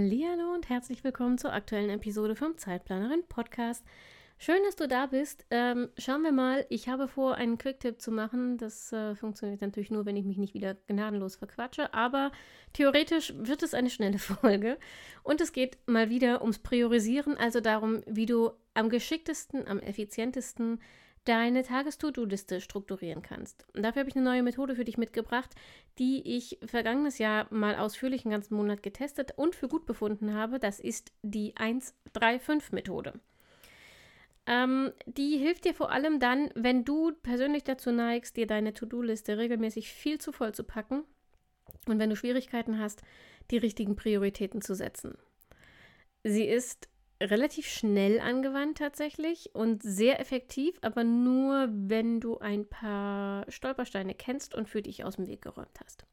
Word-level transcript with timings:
Hallo 0.00 0.54
und 0.54 0.68
herzlich 0.68 1.02
willkommen 1.02 1.38
zur 1.38 1.52
aktuellen 1.52 1.90
Episode 1.90 2.36
vom 2.36 2.56
Zeitplanerin 2.56 3.24
Podcast. 3.28 3.84
Schön, 4.38 4.62
dass 4.64 4.76
du 4.76 4.86
da 4.86 5.06
bist. 5.06 5.44
Ähm, 5.50 5.88
schauen 5.98 6.22
wir 6.22 6.30
mal. 6.30 6.64
Ich 6.68 6.88
habe 6.88 7.08
vor, 7.08 7.34
einen 7.34 7.58
Quicktip 7.58 8.00
zu 8.00 8.12
machen. 8.12 8.58
Das 8.58 8.92
äh, 8.92 9.16
funktioniert 9.16 9.60
natürlich 9.60 9.90
nur, 9.90 10.06
wenn 10.06 10.16
ich 10.16 10.24
mich 10.24 10.38
nicht 10.38 10.54
wieder 10.54 10.76
gnadenlos 10.86 11.34
verquatsche. 11.34 11.92
Aber 11.94 12.30
theoretisch 12.74 13.34
wird 13.38 13.64
es 13.64 13.74
eine 13.74 13.90
schnelle 13.90 14.18
Folge. 14.20 14.78
Und 15.24 15.40
es 15.40 15.52
geht 15.52 15.78
mal 15.86 16.10
wieder 16.10 16.42
ums 16.42 16.60
Priorisieren, 16.60 17.36
also 17.36 17.58
darum, 17.58 18.02
wie 18.06 18.26
du 18.26 18.52
am 18.74 18.90
geschicktesten, 18.90 19.66
am 19.66 19.80
effizientesten 19.80 20.80
deine 21.28 21.62
Tages-To-Do-Liste 21.62 22.60
strukturieren 22.60 23.22
kannst. 23.22 23.66
Und 23.74 23.82
dafür 23.82 24.00
habe 24.00 24.08
ich 24.08 24.16
eine 24.16 24.24
neue 24.24 24.42
Methode 24.42 24.74
für 24.74 24.84
dich 24.84 24.96
mitgebracht, 24.96 25.54
die 25.98 26.36
ich 26.36 26.58
vergangenes 26.64 27.18
Jahr 27.18 27.46
mal 27.52 27.76
ausführlich 27.76 28.24
einen 28.24 28.32
ganzen 28.32 28.54
Monat 28.54 28.82
getestet 28.82 29.32
und 29.36 29.54
für 29.54 29.68
gut 29.68 29.84
befunden 29.84 30.32
habe. 30.32 30.58
Das 30.58 30.80
ist 30.80 31.12
die 31.22 31.54
135-Methode. 31.54 33.20
Ähm, 34.46 34.92
die 35.04 35.36
hilft 35.36 35.66
dir 35.66 35.74
vor 35.74 35.92
allem 35.92 36.18
dann, 36.18 36.48
wenn 36.54 36.86
du 36.86 37.12
persönlich 37.22 37.64
dazu 37.64 37.92
neigst, 37.92 38.38
dir 38.38 38.46
deine 38.46 38.72
To-Do-Liste 38.72 39.36
regelmäßig 39.36 39.92
viel 39.92 40.18
zu 40.18 40.32
voll 40.32 40.54
zu 40.54 40.64
packen 40.64 41.04
und 41.86 41.98
wenn 41.98 42.08
du 42.08 42.16
Schwierigkeiten 42.16 42.78
hast, 42.78 43.02
die 43.50 43.58
richtigen 43.58 43.94
Prioritäten 43.94 44.62
zu 44.62 44.74
setzen. 44.74 45.18
Sie 46.24 46.44
ist 46.44 46.88
relativ 47.20 47.66
schnell 47.66 48.20
angewandt 48.20 48.78
tatsächlich 48.78 49.50
und 49.54 49.82
sehr 49.82 50.20
effektiv, 50.20 50.78
aber 50.82 51.04
nur, 51.04 51.68
wenn 51.70 52.20
du 52.20 52.38
ein 52.38 52.66
paar 52.66 53.44
Stolpersteine 53.50 54.14
kennst 54.14 54.54
und 54.54 54.68
für 54.68 54.82
dich 54.82 55.04
aus 55.04 55.16
dem 55.16 55.26
Weg 55.26 55.42
geräumt 55.42 55.80
hast. 55.84 56.04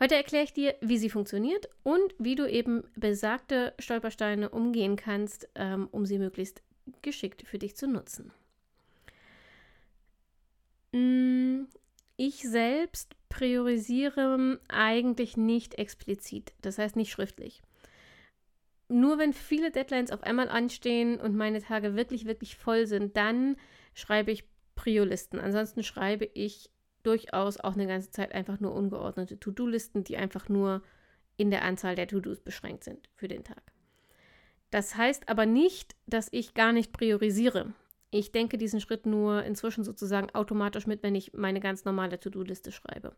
Heute 0.00 0.16
erkläre 0.16 0.44
ich 0.44 0.52
dir, 0.52 0.74
wie 0.80 0.98
sie 0.98 1.10
funktioniert 1.10 1.68
und 1.82 2.14
wie 2.18 2.34
du 2.34 2.50
eben 2.50 2.84
besagte 2.96 3.74
Stolpersteine 3.78 4.48
umgehen 4.48 4.96
kannst, 4.96 5.48
ähm, 5.54 5.88
um 5.92 6.06
sie 6.06 6.18
möglichst 6.18 6.62
geschickt 7.02 7.46
für 7.46 7.58
dich 7.58 7.76
zu 7.76 7.86
nutzen. 7.86 8.32
Mm, 10.92 11.64
ich 12.16 12.42
selbst 12.42 13.14
priorisiere 13.28 14.58
eigentlich 14.68 15.36
nicht 15.36 15.74
explizit, 15.74 16.52
das 16.62 16.78
heißt 16.78 16.96
nicht 16.96 17.12
schriftlich 17.12 17.62
nur 18.90 19.18
wenn 19.18 19.32
viele 19.32 19.70
Deadlines 19.70 20.10
auf 20.10 20.22
einmal 20.22 20.48
anstehen 20.48 21.20
und 21.20 21.36
meine 21.36 21.62
Tage 21.62 21.96
wirklich, 21.96 22.26
wirklich 22.26 22.56
voll 22.56 22.86
sind, 22.86 23.16
dann 23.16 23.56
schreibe 23.94 24.32
ich 24.32 24.44
Priolisten. 24.74 25.38
Ansonsten 25.38 25.82
schreibe 25.82 26.24
ich 26.34 26.70
durchaus 27.02 27.58
auch 27.58 27.74
eine 27.74 27.86
ganze 27.86 28.10
Zeit 28.10 28.32
einfach 28.32 28.60
nur 28.60 28.74
ungeordnete 28.74 29.38
To-Do-Listen, 29.38 30.04
die 30.04 30.16
einfach 30.16 30.48
nur 30.48 30.82
in 31.36 31.50
der 31.50 31.62
Anzahl 31.62 31.94
der 31.94 32.08
To-Dos 32.08 32.40
beschränkt 32.40 32.84
sind 32.84 33.08
für 33.14 33.28
den 33.28 33.44
Tag. 33.44 33.62
Das 34.70 34.96
heißt 34.96 35.28
aber 35.28 35.46
nicht, 35.46 35.96
dass 36.06 36.28
ich 36.30 36.54
gar 36.54 36.72
nicht 36.72 36.92
priorisiere. 36.92 37.72
Ich 38.10 38.32
denke 38.32 38.58
diesen 38.58 38.80
Schritt 38.80 39.06
nur 39.06 39.44
inzwischen 39.44 39.84
sozusagen 39.84 40.30
automatisch 40.34 40.86
mit, 40.86 41.02
wenn 41.02 41.14
ich 41.14 41.32
meine 41.32 41.60
ganz 41.60 41.84
normale 41.84 42.18
To-Do-Liste 42.18 42.72
schreibe. 42.72 43.14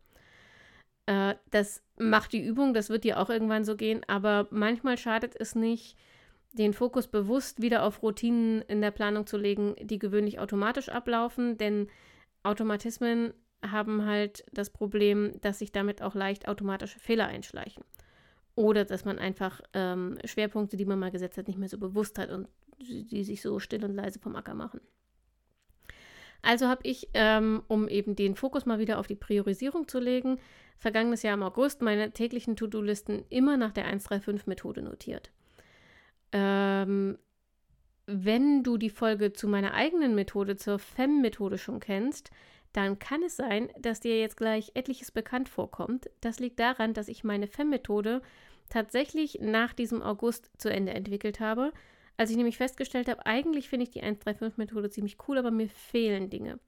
Äh, 1.07 1.35
das 1.51 1.83
macht 1.99 2.33
die 2.33 2.45
Übung, 2.45 2.75
das 2.75 2.91
wird 2.91 3.05
dir 3.05 3.19
auch 3.19 3.31
irgendwann 3.31 3.65
so 3.65 3.77
gehen, 3.77 4.03
aber 4.07 4.49
manchmal 4.51 4.97
schadet 4.99 5.35
es 5.39 5.55
nicht, 5.55 5.97
den 6.53 6.75
Fokus 6.75 7.09
bewusst 7.09 7.63
wieder 7.63 7.83
auf 7.83 8.03
Routinen 8.03 8.63
in 8.63 8.83
der 8.83 8.91
Planung 8.91 9.27
zu 9.27 9.37
legen, 9.37 9.75
die 9.81 9.99
gewöhnlich 9.99 10.39
automatisch 10.39 10.89
ablaufen, 10.89 11.57
denn 11.57 11.89
Automatismen 12.43 13.33
haben 13.65 14.05
halt 14.05 14.45
das 14.53 14.71
Problem, 14.71 15.33
dass 15.41 15.61
sich 15.61 15.73
damit 15.73 16.03
auch 16.03 16.15
leicht 16.15 16.49
automatische 16.49 16.99
Fehler 16.99 17.27
einschleichen. 17.27 17.85
Oder 18.55 18.85
dass 18.85 19.05
man 19.05 19.19
einfach 19.19 19.61
ähm, 19.73 20.19
Schwerpunkte, 20.25 20.77
die 20.77 20.85
man 20.85 20.99
mal 20.99 21.11
gesetzt 21.11 21.39
hat, 21.39 21.47
nicht 21.47 21.59
mehr 21.59 21.69
so 21.69 21.79
bewusst 21.79 22.19
hat 22.19 22.31
und 22.31 22.49
die 22.79 23.25
sich 23.25 23.41
so 23.41 23.59
still 23.61 23.85
und 23.85 23.95
leise 23.95 24.19
vom 24.19 24.37
Acker 24.37 24.55
machen. 24.55 24.81
Also 26.43 26.67
habe 26.69 26.83
ich, 26.85 27.09
ähm, 27.15 27.63
um 27.69 27.89
eben 27.89 28.17
den 28.17 28.35
Fokus 28.35 28.67
mal 28.67 28.81
wieder 28.81 28.99
auf 28.99 29.07
die 29.07 29.15
Priorisierung 29.15 29.87
zu 29.87 30.01
legen, 30.01 30.39
vergangenes 30.77 31.23
Jahr 31.23 31.35
im 31.35 31.45
August 31.45 31.81
meine 31.81 32.11
täglichen 32.11 32.57
To-Do-Listen 32.57 33.25
immer 33.31 33.57
nach 33.57 33.71
der 33.71 33.87
135-Methode 33.87 34.83
notiert. 34.83 35.31
Ähm, 36.33 37.17
wenn 38.07 38.65
du 38.65 38.77
die 38.77 38.91
Folge 38.91 39.33
zu 39.33 39.47
meiner 39.47 39.75
eigenen 39.75 40.17
Methode, 40.17 40.57
zur 40.57 40.81
FEM-Methode 40.81 41.59
schon 41.59 41.79
kennst, 41.79 42.31
dann 42.73 42.99
kann 42.99 43.23
es 43.23 43.37
sein, 43.37 43.71
dass 43.79 44.01
dir 44.01 44.19
jetzt 44.19 44.37
gleich 44.37 44.73
etliches 44.75 45.13
bekannt 45.13 45.49
vorkommt. 45.49 46.11
Das 46.21 46.41
liegt 46.41 46.59
daran, 46.59 46.95
dass 46.95 47.09
ich 47.09 47.23
meine 47.23 47.47
FEM-Methode 47.47 48.23
tatsächlich 48.69 49.39
nach 49.41 49.75
diesem 49.75 50.03
August 50.03 50.51
zu 50.59 50.71
Ende 50.71 50.95
entwickelt 50.95 51.39
habe 51.39 51.73
als 52.17 52.31
ich 52.31 52.37
nämlich 52.37 52.57
festgestellt 52.57 53.09
habe, 53.09 53.27
eigentlich 53.27 53.69
finde 53.69 53.85
ich 53.85 53.91
die 53.91 54.03
135-Methode 54.03 54.91
ziemlich 54.91 55.17
cool, 55.27 55.39
aber 55.39 55.51
mir 55.51 55.69
fehlen 55.69 56.31
Dinge. 56.31 56.59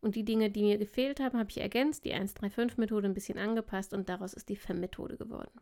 Und 0.00 0.14
die 0.14 0.24
Dinge, 0.24 0.50
die 0.50 0.62
mir 0.62 0.78
gefehlt 0.78 1.20
haben, 1.20 1.38
habe 1.38 1.50
ich 1.50 1.60
ergänzt, 1.60 2.04
die 2.04 2.14
135-Methode 2.14 3.08
ein 3.08 3.14
bisschen 3.14 3.38
angepasst 3.38 3.92
und 3.92 4.08
daraus 4.08 4.32
ist 4.32 4.48
die 4.48 4.56
FEM-Methode 4.56 5.16
geworden. 5.16 5.60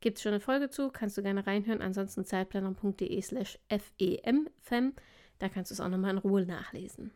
Gibt 0.00 0.16
es 0.18 0.22
schon 0.22 0.32
eine 0.32 0.40
Folge 0.40 0.70
zu, 0.70 0.90
kannst 0.90 1.16
du 1.18 1.22
gerne 1.22 1.46
reinhören. 1.46 1.82
Ansonsten 1.82 2.24
zeitplanung.de 2.24 3.20
slash 3.20 3.58
FEM, 3.68 4.94
da 5.38 5.48
kannst 5.48 5.70
du 5.70 5.74
es 5.74 5.80
auch 5.80 5.88
nochmal 5.88 6.12
in 6.12 6.18
Ruhe 6.18 6.44
nachlesen. 6.44 7.10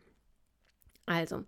Also, 1.05 1.45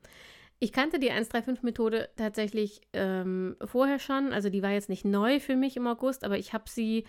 ich 0.60 0.72
kannte 0.72 0.98
die 1.00 1.12
135-Methode 1.12 2.10
tatsächlich 2.16 2.82
ähm, 2.94 3.56
vorher 3.64 4.00
schon. 4.00 4.34
Also 4.34 4.50
die 4.50 4.64
war 4.64 4.72
jetzt 4.72 4.90
nicht 4.90 5.06
neu 5.06 5.40
für 5.40 5.56
mich 5.56 5.78
im 5.78 5.86
August, 5.86 6.24
aber 6.24 6.38
ich 6.40 6.54
habe 6.54 6.68
sie 6.68 7.06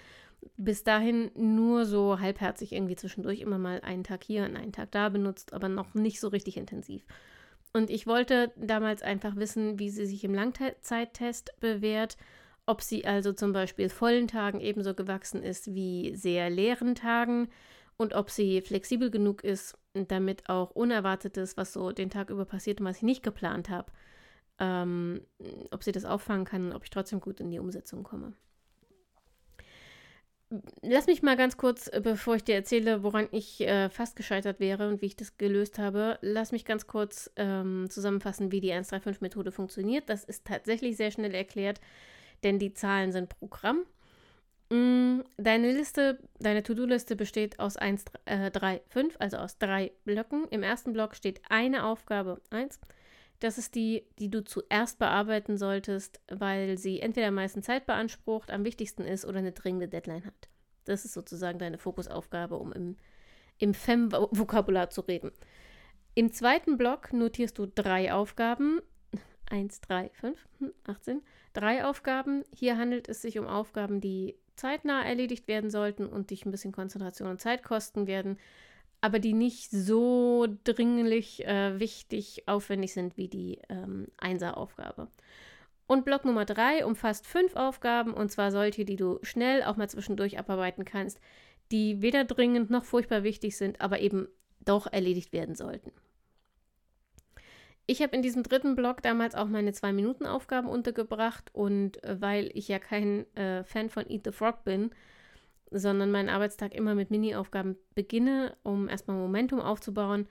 bis 0.57 0.85
dahin 0.85 1.31
nur 1.35 1.87
so 1.87 2.21
halbherzig 2.21 2.73
irgendwie 2.73 2.97
zwischendurch 2.97 3.41
immer 3.41 3.59
mal 3.59 3.81
einen 3.81 4.05
Tag 4.05 4.25
hier 4.25 4.45
und 4.45 4.57
einen 4.57 4.73
Tag 4.73 4.91
da 4.93 5.09
benutzt, 5.09 5.53
aber 5.53 5.69
noch 5.69 5.95
nicht 5.95 6.21
so 6.21 6.29
richtig 6.29 6.57
intensiv. 6.57 7.05
Und 7.73 7.91
ich 7.91 8.07
wollte 8.07 8.53
damals 8.57 9.03
einfach 9.03 9.37
wissen, 9.37 9.79
wie 9.79 9.91
sie 9.91 10.07
sich 10.07 10.25
im 10.25 10.35
Langzeittest 10.35 11.53
bewährt, 11.61 12.17
ob 12.67 12.83
sie 12.83 13.07
also 13.07 13.33
zum 13.33 13.53
Beispiel 13.53 13.89
vollen 13.89 14.29
Tagen 14.29 14.61
ebenso 14.61 14.95
gewachsen 14.95 15.43
ist 15.43 15.75
wie 15.75 16.15
sehr 16.15 16.51
leeren 16.51 16.95
Tagen 16.95 17.49
und 17.97 18.15
ob 18.15 18.31
sie 18.31 18.61
flexibel 18.63 19.11
genug 19.11 19.43
ist, 19.43 19.77
damit 19.95 20.49
auch 20.49 20.71
Unerwartetes, 20.71 21.57
was 21.57 21.73
so 21.73 21.93
den 21.93 22.11
Tag 22.11 22.31
über 22.31 22.45
passiert 22.45 22.81
und 22.81 22.87
was 22.87 22.99
ich 22.99 23.03
nicht 23.03 23.23
geplant 23.23 23.71
habe, 23.71 23.91
ähm, 24.59 25.23
ob 25.71 25.83
sie 25.83 25.93
das 25.93 26.05
auffangen 26.05 26.45
kann 26.45 26.67
und 26.67 26.73
ob 26.75 26.85
ich 26.85 26.91
trotzdem 26.91 27.21
gut 27.21 27.41
in 27.41 27.51
die 27.51 27.59
Umsetzung 27.59 28.03
komme. 28.03 28.35
Lass 30.81 31.07
mich 31.07 31.23
mal 31.23 31.37
ganz 31.37 31.59
kurz, 31.59 31.89
äh, 31.89 32.01
bevor 32.03 32.37
ich 32.37 32.45
dir 32.45 32.55
erzähle, 32.55 33.03
woran 33.03 33.29
ich 33.33 33.61
äh, 33.61 33.91
fast 33.91 34.17
gescheitert 34.17 34.61
wäre 34.61 34.89
und 34.89 35.03
wie 35.03 35.07
ich 35.07 35.17
das 35.17 35.37
gelöst 35.37 35.79
habe, 35.79 36.19
lass 36.23 36.53
mich 36.53 36.65
ganz 36.65 36.87
kurz 36.87 37.31
ähm, 37.37 37.89
zusammenfassen, 37.91 38.51
wie 38.51 38.61
die 38.61 38.73
135-Methode 38.73 39.53
funktioniert. 39.53 40.09
Das 40.09 40.25
ist 40.25 40.47
tatsächlich 40.47 40.97
sehr 40.97 41.11
schnell 41.11 41.35
erklärt, 41.35 41.81
denn 42.45 42.59
die 42.59 42.73
Zahlen 42.73 43.13
sind 43.13 43.29
Programm. 43.29 43.85
Mm, 44.71 45.21
deine 45.37 45.73
Liste, 45.73 46.19
deine 46.39 46.63
To-Do-Liste 46.63 47.15
besteht 47.15 47.59
aus 47.59 47.77
1, 47.77 48.07
äh, 48.25 48.51
3, 48.51 48.81
5, 48.89 49.17
also 49.19 49.37
aus 49.39 49.59
drei 49.59 49.93
Blöcken. 50.05 50.47
Im 50.51 50.63
ersten 50.63 50.95
Block 50.95 51.15
steht 51.15 51.43
eine 51.51 51.85
Aufgabe 51.85 52.41
1. 52.51 52.81
Das 53.41 53.57
ist 53.57 53.75
die, 53.75 54.05
die 54.19 54.31
du 54.31 54.43
zuerst 54.43 54.99
bearbeiten 54.99 55.57
solltest, 55.57 56.21
weil 56.29 56.77
sie 56.77 57.01
entweder 57.01 57.29
am 57.29 57.35
meisten 57.35 57.63
Zeit 57.63 57.87
beansprucht, 57.87 58.51
am 58.51 58.65
wichtigsten 58.65 59.03
ist 59.03 59.25
oder 59.25 59.39
eine 59.39 59.53
dringende 59.53 59.89
Deadline 59.89 60.25
hat. 60.25 60.49
Das 60.85 61.05
ist 61.05 61.15
sozusagen 61.15 61.59
deine 61.59 61.79
Fokusaufgabe, 61.79 62.57
um 62.57 62.73
im, 62.73 62.97
im 63.59 63.75
FEM-Vokabular 63.75 64.91
zu 64.91 65.03
reden. 65.03 65.31
Im 66.15 66.33
zweiten 66.33 66.77
Block 66.77 67.13
notierst 67.13 67.59
du 67.59 67.67
drei 67.67 68.13
Aufgaben. 68.13 68.81
1, 69.51 69.81
3, 69.83 70.11
5, 70.15 70.49
18. 70.85 71.23
Drei 71.53 71.85
Aufgaben. 71.85 72.45
Hier 72.55 72.77
handelt 72.77 73.09
es 73.09 73.23
sich 73.23 73.39
um 73.39 73.47
Aufgaben, 73.47 74.01
die 74.01 74.37
zeitnah 74.57 75.05
erledigt 75.05 75.47
werden 75.47 75.71
sollten 75.71 76.07
und 76.07 76.31
dich 76.31 76.45
ein 76.45 76.51
bisschen 76.51 76.73
Konzentration 76.73 77.29
und 77.29 77.41
Zeit 77.41 77.63
kosten 77.63 78.07
werden 78.09 78.39
aber 79.01 79.19
die 79.19 79.33
nicht 79.33 79.71
so 79.71 80.47
dringlich 80.65 81.47
äh, 81.47 81.79
wichtig 81.79 82.45
aufwendig 82.47 82.93
sind 82.93 83.17
wie 83.17 83.29
die 83.29 83.61
ähm, 83.69 84.09
Einser-Aufgabe. 84.19 85.09
Und 85.87 86.05
Block 86.05 86.25
Nummer 86.25 86.45
drei 86.45 86.85
umfasst 86.85 87.27
fünf 87.27 87.57
Aufgaben, 87.57 88.13
und 88.13 88.31
zwar 88.31 88.51
solche, 88.51 88.85
die 88.85 88.97
du 88.97 89.19
schnell 89.23 89.63
auch 89.63 89.77
mal 89.77 89.89
zwischendurch 89.89 90.39
abarbeiten 90.39 90.85
kannst, 90.85 91.21
die 91.71 92.03
weder 92.03 92.25
dringend 92.25 92.71
noch 92.71 92.85
furchtbar 92.85 93.23
wichtig 93.23 93.57
sind, 93.57 93.81
aber 93.81 94.01
eben 94.01 94.29
doch 94.61 94.87
erledigt 94.87 95.33
werden 95.33 95.55
sollten. 95.55 95.93
Ich 97.87 98.03
habe 98.03 98.15
in 98.15 98.21
diesem 98.21 98.43
dritten 98.43 98.77
Block 98.77 99.01
damals 99.01 99.35
auch 99.35 99.47
meine 99.47 99.73
Zwei-Minuten-Aufgaben 99.73 100.69
untergebracht 100.69 101.51
und 101.55 102.05
äh, 102.05 102.21
weil 102.21 102.51
ich 102.53 102.69
ja 102.69 102.79
kein 102.79 103.25
äh, 103.35 103.65
Fan 103.65 103.89
von 103.89 104.11
Eat 104.11 104.25
the 104.25 104.33
Frog 104.33 104.65
bin, 104.65 104.91
sondern 105.71 106.11
meinen 106.11 106.29
Arbeitstag 106.29 106.75
immer 106.75 106.95
mit 106.95 107.11
Mini-Aufgaben 107.11 107.77
beginne, 107.95 108.57
um 108.63 108.89
erstmal 108.89 109.17
Momentum 109.17 109.61
aufzubauen, 109.61 110.27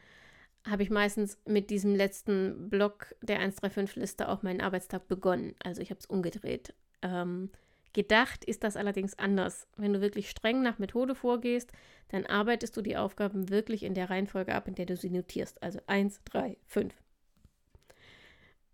habe 0.69 0.83
ich 0.83 0.89
meistens 0.89 1.37
mit 1.45 1.69
diesem 1.69 1.95
letzten 1.95 2.69
Block 2.69 3.15
der 3.21 3.39
135-Liste 3.41 4.27
auch 4.29 4.43
meinen 4.43 4.61
Arbeitstag 4.61 5.07
begonnen. 5.07 5.55
Also 5.63 5.81
ich 5.81 5.89
habe 5.89 5.99
es 5.99 6.05
umgedreht. 6.05 6.73
Ähm, 7.01 7.49
gedacht 7.93 8.43
ist 8.43 8.63
das 8.63 8.75
allerdings 8.75 9.17
anders. 9.17 9.67
Wenn 9.77 9.93
du 9.93 10.01
wirklich 10.01 10.29
streng 10.29 10.61
nach 10.61 10.79
Methode 10.79 11.15
vorgehst, 11.15 11.71
dann 12.09 12.25
arbeitest 12.25 12.75
du 12.75 12.81
die 12.81 12.97
Aufgaben 12.97 13.49
wirklich 13.49 13.83
in 13.83 13.93
der 13.93 14.09
Reihenfolge 14.09 14.53
ab, 14.53 14.67
in 14.67 14.75
der 14.75 14.85
du 14.85 14.97
sie 14.97 15.09
notierst. 15.09 15.61
Also 15.63 15.79
1, 15.87 16.21
3, 16.25 16.57
5. 16.65 16.93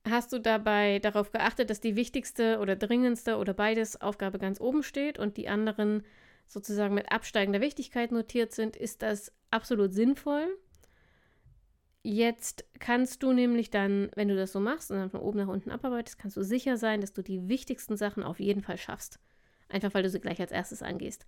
Hast 0.09 0.33
du 0.33 0.39
dabei 0.39 0.99
darauf 0.99 1.31
geachtet, 1.31 1.69
dass 1.69 1.79
die 1.79 1.95
wichtigste 1.95 2.59
oder 2.59 2.75
dringendste 2.75 3.37
oder 3.37 3.53
beides 3.53 4.01
Aufgabe 4.01 4.37
ganz 4.37 4.59
oben 4.59 4.83
steht 4.83 5.17
und 5.17 5.37
die 5.37 5.47
anderen 5.47 6.03
sozusagen 6.47 6.93
mit 6.93 7.11
absteigender 7.11 7.61
Wichtigkeit 7.61 8.11
notiert 8.11 8.53
sind, 8.53 8.75
ist 8.75 9.01
das 9.01 9.31
absolut 9.51 9.93
sinnvoll. 9.93 10.47
Jetzt 12.03 12.65
kannst 12.79 13.23
du 13.23 13.31
nämlich 13.31 13.69
dann, 13.69 14.11
wenn 14.15 14.27
du 14.27 14.35
das 14.35 14.51
so 14.51 14.59
machst 14.59 14.91
und 14.91 14.97
dann 14.97 15.09
von 15.09 15.21
oben 15.21 15.39
nach 15.39 15.47
unten 15.47 15.71
abarbeitest, 15.71 16.19
kannst 16.19 16.35
du 16.35 16.43
sicher 16.43 16.75
sein, 16.75 16.99
dass 16.99 17.13
du 17.13 17.21
die 17.21 17.47
wichtigsten 17.47 17.95
Sachen 17.95 18.23
auf 18.23 18.39
jeden 18.39 18.61
Fall 18.61 18.77
schaffst. 18.77 19.19
Einfach 19.69 19.93
weil 19.93 20.03
du 20.03 20.09
sie 20.09 20.19
gleich 20.19 20.41
als 20.41 20.51
erstes 20.51 20.83
angehst. 20.83 21.25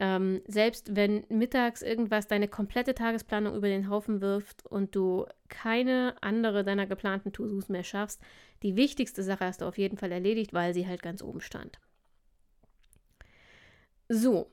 Ähm, 0.00 0.40
selbst 0.46 0.94
wenn 0.94 1.24
mittags 1.28 1.82
irgendwas 1.82 2.28
deine 2.28 2.46
komplette 2.46 2.94
Tagesplanung 2.94 3.56
über 3.56 3.66
den 3.66 3.90
Haufen 3.90 4.20
wirft 4.20 4.64
und 4.64 4.94
du 4.94 5.26
keine 5.48 6.14
andere 6.20 6.62
deiner 6.62 6.86
geplanten 6.86 7.32
To-Dos 7.32 7.68
mehr 7.68 7.82
schaffst, 7.82 8.22
die 8.62 8.76
wichtigste 8.76 9.24
Sache 9.24 9.44
hast 9.44 9.60
du 9.60 9.64
auf 9.64 9.78
jeden 9.78 9.98
Fall 9.98 10.12
erledigt, 10.12 10.52
weil 10.52 10.72
sie 10.72 10.86
halt 10.86 11.02
ganz 11.02 11.20
oben 11.20 11.40
stand. 11.40 11.80
So, 14.08 14.50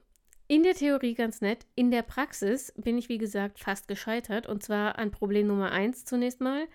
in 0.47 0.63
der 0.63 0.75
Theorie 0.75 1.15
ganz 1.15 1.41
nett. 1.41 1.65
In 1.75 1.89
der 1.89 2.03
Praxis 2.03 2.73
bin 2.77 2.97
ich, 2.97 3.09
wie 3.09 3.17
gesagt, 3.17 3.59
fast 3.59 3.87
gescheitert. 3.87 4.47
Und 4.47 4.63
zwar 4.63 4.99
an 4.99 5.11
Problem 5.11 5.47
Nummer 5.47 5.71
eins 5.71 6.05
zunächst 6.05 6.41
mal. 6.41 6.67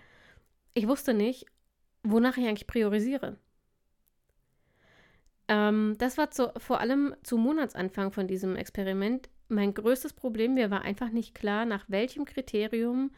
Ich 0.73 0.87
wusste 0.87 1.13
nicht, 1.13 1.45
wonach 2.03 2.37
ich 2.37 2.47
eigentlich 2.47 2.67
priorisiere. 2.67 3.37
Ähm, 5.47 5.95
das 5.99 6.17
war 6.17 6.31
zu, 6.31 6.51
vor 6.57 6.79
allem 6.79 7.15
zu 7.23 7.37
Monatsanfang 7.37 8.11
von 8.11 8.27
diesem 8.27 8.55
Experiment 8.55 9.29
mein 9.47 9.73
größtes 9.73 10.13
Problem. 10.13 10.53
Mir 10.53 10.71
war 10.71 10.81
einfach 10.81 11.09
nicht 11.11 11.35
klar, 11.35 11.65
nach 11.65 11.85
welchem 11.87 12.25
Kriterium 12.25 13.11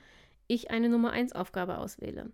ich 0.48 0.72
eine 0.72 0.90
Nummer 0.90 1.12
1 1.12 1.34
Aufgabe 1.34 1.78
auswähle. 1.78 2.32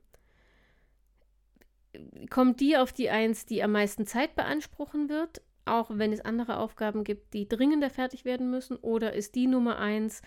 Kommt 2.29 2.59
die 2.59 2.77
auf 2.77 2.93
die 2.93 3.09
1, 3.09 3.45
die 3.45 3.63
am 3.63 3.71
meisten 3.71 4.05
Zeit 4.05 4.35
beanspruchen 4.35 5.09
wird? 5.09 5.41
Auch 5.69 5.89
wenn 5.93 6.11
es 6.11 6.21
andere 6.21 6.57
Aufgaben 6.57 7.03
gibt, 7.03 7.33
die 7.33 7.47
dringender 7.47 7.89
fertig 7.89 8.25
werden 8.25 8.49
müssen? 8.49 8.77
Oder 8.77 9.13
ist 9.13 9.35
die 9.35 9.47
Nummer 9.47 9.79
eins, 9.79 10.21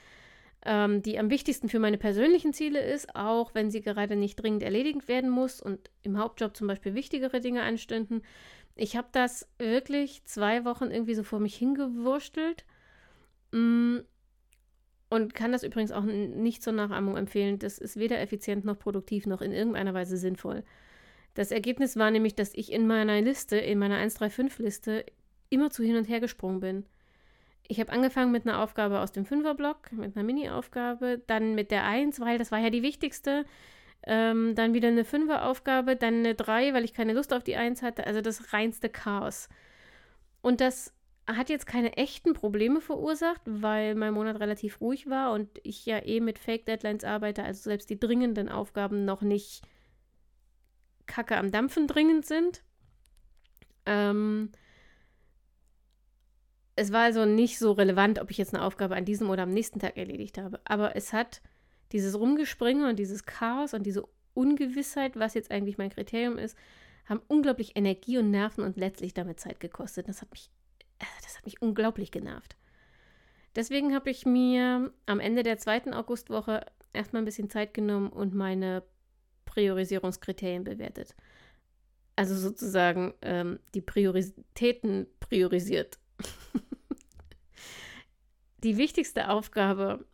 ähm, 0.65 1.03
die 1.03 1.19
am 1.19 1.31
wichtigsten 1.31 1.69
für 1.69 1.79
meine 1.79 1.99
persönlichen 1.99 2.53
Ziele 2.53 2.81
ist, 2.81 3.15
auch 3.17 3.55
wenn 3.55 3.71
sie 3.71 3.81
gerade 3.81 4.17
nicht 4.17 4.37
dringend 4.37 4.63
erledigt 4.63 5.09
werden 5.09 5.31
muss 5.31 5.61
und 5.61 5.91
im 6.03 6.19
Hauptjob 6.19 6.57
zum 6.57 6.67
Beispiel 6.67 6.95
wichtigere 6.95 7.41
Dinge 7.41 7.63
anstünden? 7.63 8.23
Ich 8.75 8.97
habe 8.97 9.09
das 9.13 9.49
wirklich 9.59 10.25
zwei 10.25 10.65
Wochen 10.65 10.91
irgendwie 10.91 11.15
so 11.15 11.23
vor 11.23 11.41
mich 11.41 11.57
hingewurstelt. 11.57 12.65
Mm, 13.53 13.99
und 15.11 15.35
kann 15.35 15.53
das 15.53 15.63
übrigens 15.63 15.93
auch 15.93 16.05
nicht 16.05 16.63
zur 16.63 16.73
Nachahmung 16.73 17.19
empfehlen. 17.19 17.59
Das 17.59 17.77
ist 17.77 17.99
weder 17.99 18.19
effizient 18.23 18.65
noch 18.65 18.79
produktiv 18.79 19.27
noch 19.27 19.43
in 19.43 19.53
irgendeiner 19.53 19.93
Weise 19.93 20.17
sinnvoll. 20.17 20.65
Das 21.35 21.51
Ergebnis 21.51 21.97
war 21.97 22.11
nämlich, 22.11 22.35
dass 22.35 22.55
ich 22.55 22.73
in 22.73 22.87
meiner 22.87 23.21
Liste, 23.21 23.57
in 23.57 23.79
meiner 23.79 23.99
135-Liste, 23.99 25.05
immer 25.53 25.71
zu 25.71 25.83
hin 25.83 25.97
und 25.97 26.09
her 26.09 26.21
gesprungen 26.21 26.61
bin. 26.61 26.87
Ich 27.69 27.79
habe 27.79 27.93
angefangen 27.93 28.33
mit 28.33 28.47
einer 28.47 28.61
Aufgabe 28.61 29.01
aus 29.01 29.13
dem 29.13 29.25
Fünferblock, 29.25 29.93
mit 29.93 30.17
einer 30.17 30.25
Mini-Aufgabe, 30.25 31.23
dann 31.27 31.55
mit 31.55 31.71
der 31.71 31.85
Eins, 31.85 32.21
weil 32.21 32.39
das 32.39 32.51
war 32.51 32.59
ja 32.59 32.71
die 32.71 32.83
wichtigste. 32.83 33.45
Ähm, 34.05 34.57
dann 34.57 34.75
wieder 34.75 34.89
eine 34.89 35.05
Fünferaufgabe, 35.05 35.95
dann 35.95 36.15
eine 36.15 36.35
Drei, 36.35 36.75
weil 36.75 36.85
ich 36.85 36.93
keine 36.93 37.13
Lust 37.13 37.33
auf 37.33 37.45
die 37.45 37.57
Eins 37.57 37.83
hatte. 37.83 38.07
Also 38.07 38.21
das 38.21 38.53
reinste 38.53 38.89
Chaos. 38.89 39.49
Und 40.41 40.61
das 40.61 40.93
hat 41.27 41.51
jetzt 41.51 41.67
keine 41.67 41.97
echten 41.97 42.33
Probleme 42.33 42.81
verursacht, 42.81 43.43
weil 43.45 43.95
mein 43.95 44.13
Monat 44.13 44.41
relativ 44.41 44.81
ruhig 44.81 45.09
war 45.09 45.33
und 45.33 45.49
ich 45.63 45.87
ja 45.87 46.05
eh 46.05 46.21
mit 46.21 46.39
Fake-Deadlines 46.39 47.05
arbeite, 47.05 47.45
also 47.45 47.63
selbst 47.63 47.91
die 47.91 48.01
dringenden 48.01 48.49
Aufgaben 48.49 49.05
noch 49.05 49.23
nicht 49.23 49.63
kacke 51.07 51.37
am 51.37 51.53
Dampfen 51.53 51.87
dringend 51.87 52.27
sind. 52.27 52.65
Ähm, 53.87 54.51
es 56.77 56.93
war 56.93 57.03
also 57.03 57.25
nicht 57.25 57.59
so 57.59 57.73
relevant, 57.73 58.19
ob 58.19 58.31
ich 58.31 58.39
jetzt 58.39 58.55
eine 58.55 58.65
Aufgabe 58.65 58.97
an 58.97 59.05
diesem 59.05 59.31
oder 59.31 59.43
am 59.43 59.53
nächsten 59.53 59.79
Tag 59.79 59.97
erledigt 59.97 60.39
habe. 60.39 60.61
Aber 60.65 60.97
es 60.97 61.13
hat 61.13 61.43
dieses 61.93 62.19
Rumgespringe 62.19 62.89
und 62.89 62.99
dieses 62.99 63.27
Chaos 63.27 63.75
und 63.75 63.85
diese 63.85 64.05
Ungewissheit, 64.35 65.19
was 65.19 65.35
jetzt 65.35 65.51
eigentlich 65.51 65.77
mein 65.77 65.91
Kriterium 65.91 66.39
ist, 66.39 66.57
haben 67.07 67.21
unglaublich 67.29 67.77
Energie 67.77 68.19
und 68.19 68.31
Nerven 68.31 68.65
und 68.65 68.77
letztlich 68.77 69.13
damit 69.13 69.41
Zeit 69.41 69.61
gekostet. 69.61 70.09
Das 70.09 70.23
hat 70.23 70.31
mich, 70.31 70.51
äh, 70.99 71.05
das 71.23 71.37
hat 71.37 71.45
mich 71.45 71.61
unglaublich 71.61 72.11
genervt. 72.11 72.57
Deswegen 73.55 73.95
habe 73.95 74.09
ich 74.09 74.25
mir 74.25 74.93
am 75.05 75.21
Ende 75.21 75.43
der 75.43 75.59
zweiten 75.59 75.93
Augustwoche 75.93 76.65
erstmal 76.95 77.21
ein 77.23 77.27
bisschen 77.27 77.51
Zeit 77.51 77.75
genommen 77.75 78.09
und 78.09 78.35
meine 78.35 78.83
Priorisierungskriterien 79.45 80.65
bewertet. 80.65 81.15
Also 82.17 82.35
sozusagen 82.35 83.13
ähm, 83.21 83.59
die 83.75 83.83
Prioritäten 83.83 85.07
priorisiert. 85.21 85.99
Die 88.63 88.77
wichtigste 88.77 89.29
Aufgabe, 89.29 90.05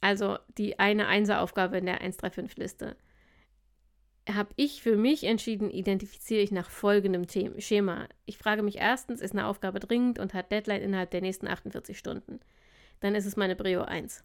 also 0.00 0.38
die 0.58 0.78
eine 0.78 1.06
Einser-Aufgabe 1.06 1.78
in 1.78 1.86
der 1.86 2.00
135-Liste, 2.02 2.96
habe 4.28 4.50
ich 4.56 4.82
für 4.82 4.96
mich 4.96 5.24
entschieden, 5.24 5.70
identifiziere 5.70 6.40
ich 6.40 6.50
nach 6.50 6.68
folgendem 6.68 7.26
Schema. 7.58 8.08
Ich 8.24 8.38
frage 8.38 8.62
mich 8.62 8.78
erstens, 8.78 9.20
ist 9.20 9.32
eine 9.32 9.46
Aufgabe 9.46 9.78
dringend 9.78 10.18
und 10.18 10.34
hat 10.34 10.50
Deadline 10.50 10.82
innerhalb 10.82 11.10
der 11.10 11.20
nächsten 11.20 11.46
48 11.46 11.96
Stunden? 11.96 12.40
Dann 13.00 13.14
ist 13.14 13.26
es 13.26 13.36
meine 13.36 13.54
Prio 13.54 13.82
1. 13.82 14.24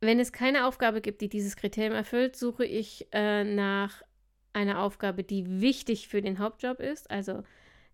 Wenn 0.00 0.18
es 0.18 0.32
keine 0.32 0.66
Aufgabe 0.66 1.00
gibt, 1.00 1.20
die 1.20 1.28
dieses 1.28 1.56
Kriterium 1.56 1.94
erfüllt, 1.94 2.36
suche 2.36 2.64
ich 2.64 3.06
äh, 3.12 3.44
nach 3.44 4.02
einer 4.52 4.80
Aufgabe, 4.80 5.22
die 5.22 5.60
wichtig 5.60 6.08
für 6.08 6.20
den 6.20 6.38
Hauptjob 6.38 6.80
ist, 6.80 7.10
also 7.10 7.42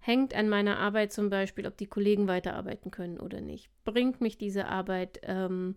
hängt 0.00 0.35
an 0.35 0.49
meiner 0.49 0.78
Arbeit 0.78 1.12
zum 1.12 1.30
Beispiel, 1.30 1.66
ob 1.66 1.76
die 1.76 1.87
Kollegen 1.87 2.26
weiterarbeiten 2.26 2.90
können 2.90 3.21
oder 3.21 3.40
nicht. 3.40 3.71
Bringt 3.85 4.21
mich 4.21 4.38
diese 4.38 4.66
Arbeit 4.66 5.21
ähm, 5.23 5.76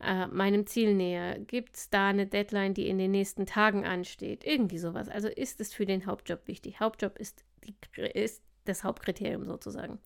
äh, 0.00 0.26
meinem 0.28 0.66
Ziel 0.66 0.94
näher? 0.94 1.38
Gibt 1.38 1.76
es 1.76 1.90
da 1.90 2.08
eine 2.08 2.26
Deadline, 2.26 2.74
die 2.74 2.88
in 2.88 2.98
den 2.98 3.10
nächsten 3.10 3.46
Tagen 3.46 3.84
ansteht? 3.84 4.44
Irgendwie 4.44 4.78
sowas. 4.78 5.08
Also 5.08 5.28
ist 5.28 5.60
es 5.60 5.74
für 5.74 5.84
den 5.84 6.06
Hauptjob 6.06 6.46
wichtig. 6.46 6.80
Hauptjob 6.80 7.18
ist, 7.18 7.44
die, 7.64 7.74
ist 8.00 8.42
das 8.64 8.84
Hauptkriterium 8.84 9.44
sozusagen. 9.44 9.98